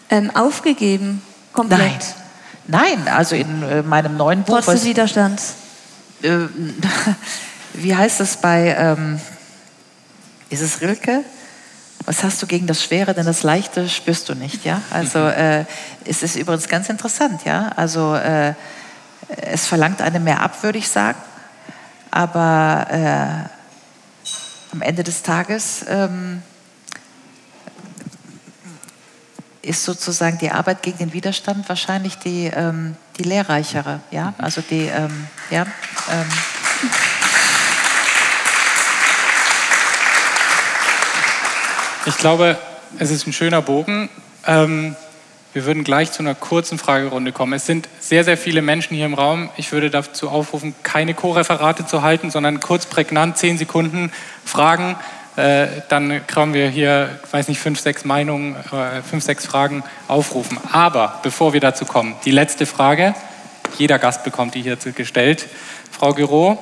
[0.10, 1.22] ähm, aufgegeben?
[1.52, 1.80] Komplett?
[2.68, 2.98] Nein.
[3.06, 4.56] Nein, also in äh, meinem neuen Buch.
[4.56, 5.54] Trotz des Widerstands.
[6.22, 6.48] Äh,
[7.74, 9.20] wie heißt es bei, ähm,
[10.50, 11.24] ist es Rilke?
[12.06, 14.82] Was hast du gegen das Schwere, denn das Leichte spürst du nicht, ja?
[14.92, 15.30] Also mhm.
[15.30, 15.66] äh,
[16.06, 17.72] es ist übrigens ganz interessant, ja?
[17.76, 18.54] Also äh,
[19.42, 21.18] es verlangt einem mehr ab, würde ich sagen,
[22.12, 23.50] aber äh,
[24.72, 26.44] am Ende des Tages ähm,
[29.64, 34.28] ist sozusagen die Arbeit gegen den Widerstand wahrscheinlich die, ähm, die lehrreichere, ja?
[34.38, 34.46] Mhm.
[34.46, 35.66] Also die, ähm, ja.
[42.08, 42.56] Ich glaube,
[43.00, 44.10] es ist ein schöner Bogen.
[44.46, 44.96] Ähm,
[45.54, 47.54] wir würden gleich zu einer kurzen Fragerunde kommen.
[47.54, 49.50] Es sind sehr, sehr viele Menschen hier im Raum.
[49.58, 54.12] Ich würde dazu aufrufen, keine Co-Referate zu halten, sondern kurz prägnant, zehn Sekunden
[54.46, 54.96] Fragen.
[55.36, 60.60] Äh, dann können wir hier, weiß nicht, fünf, sechs Meinungen, äh, fünf, sechs Fragen aufrufen.
[60.72, 63.16] Aber bevor wir dazu kommen, die letzte Frage.
[63.80, 65.48] Jeder Gast bekommt die hier gestellt.
[65.92, 66.60] Frau Giro,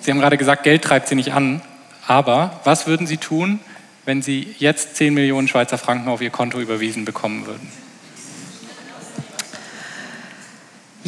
[0.00, 1.62] Sie haben gerade gesagt, Geld treibt Sie nicht an.
[2.08, 3.60] Aber was würden Sie tun,
[4.08, 7.68] wenn Sie jetzt 10 Millionen Schweizer Franken auf Ihr Konto überwiesen bekommen würden?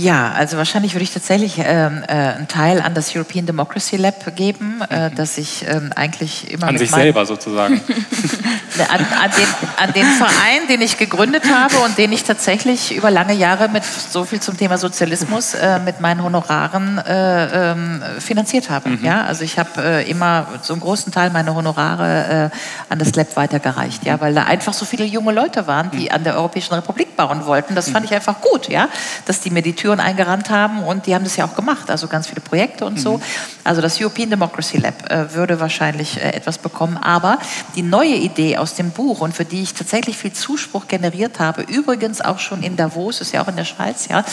[0.00, 4.34] Ja, also wahrscheinlich würde ich tatsächlich ähm, äh, einen Teil an das European Democracy Lab
[4.34, 5.14] geben, äh, mhm.
[5.14, 7.74] das ich ähm, eigentlich immer an sich selber sozusagen
[8.78, 9.46] an, an, den,
[9.76, 13.84] an, den, Verein, den ich gegründet habe und den ich tatsächlich über lange Jahre mit
[13.84, 18.88] so viel zum Thema Sozialismus äh, mit meinen Honoraren äh, ähm, finanziert habe.
[18.88, 19.04] Mhm.
[19.04, 22.56] Ja, also ich habe äh, immer so einen großen Teil meiner Honorare äh,
[22.88, 26.12] an das Lab weitergereicht, ja, weil da einfach so viele junge Leute waren, die mhm.
[26.12, 27.74] an der Europäischen Republik bauen wollten.
[27.74, 28.06] Das fand mhm.
[28.06, 28.88] ich einfach gut, ja,
[29.26, 31.90] dass die mir die Tür Türen eingerannt haben und die haben das ja auch gemacht,
[31.90, 33.16] also ganz viele Projekte und so.
[33.16, 33.22] Mhm.
[33.64, 37.38] Also das European Democracy Lab äh, würde wahrscheinlich äh, etwas bekommen, aber
[37.74, 41.62] die neue Idee aus dem Buch und für die ich tatsächlich viel Zuspruch generiert habe,
[41.62, 44.24] übrigens auch schon in Davos, ist ja auch in der Schweiz, ja,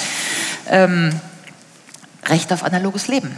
[0.69, 1.09] ähm,
[2.27, 3.35] Recht auf analoges Leben.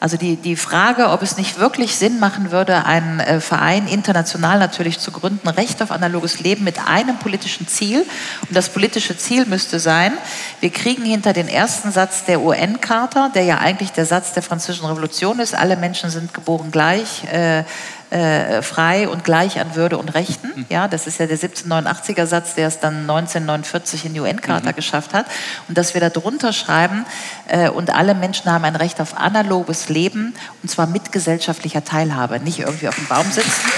[0.00, 4.58] Also die, die Frage, ob es nicht wirklich Sinn machen würde, einen äh, Verein international
[4.58, 8.06] natürlich zu gründen, Recht auf analoges Leben mit einem politischen Ziel.
[8.48, 10.14] Und das politische Ziel müsste sein,
[10.60, 14.86] wir kriegen hinter den ersten Satz der UN-Charta, der ja eigentlich der Satz der Französischen
[14.86, 17.64] Revolution ist, alle Menschen sind geboren gleich, äh,
[18.10, 20.48] äh, frei und gleich an Würde und Rechten.
[20.48, 20.66] Mhm.
[20.68, 24.74] Ja, das ist ja der 1789er Satz, der es dann 1949 in die UN-Charta mhm.
[24.74, 25.26] geschafft hat.
[25.68, 27.06] Und dass wir da drunter schreiben,
[27.48, 32.40] äh, und alle Menschen haben ein Recht auf analoges Leben, und zwar mit gesellschaftlicher Teilhabe,
[32.40, 33.70] nicht irgendwie auf dem Baum sitzen.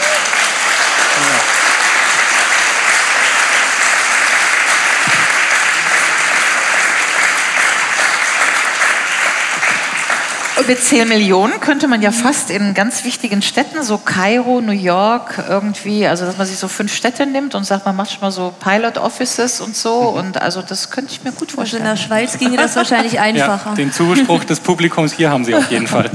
[10.66, 15.44] Mit 10 Millionen könnte man ja fast in ganz wichtigen Städten, so Kairo, New York,
[15.48, 18.30] irgendwie, also dass man sich so fünf Städte nimmt und sagt, man macht schon mal
[18.30, 20.12] so Pilot Offices und so.
[20.12, 20.18] Mhm.
[20.18, 21.82] Und also das könnte ich mir gut vorstellen.
[21.86, 23.70] Also in der Schweiz ginge das wahrscheinlich einfacher.
[23.70, 26.10] Ja, den Zuspruch des Publikums hier haben Sie auf jeden Fall.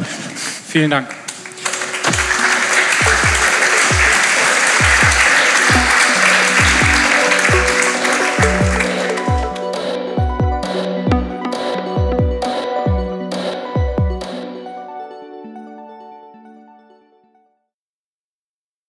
[0.68, 1.08] Vielen Dank.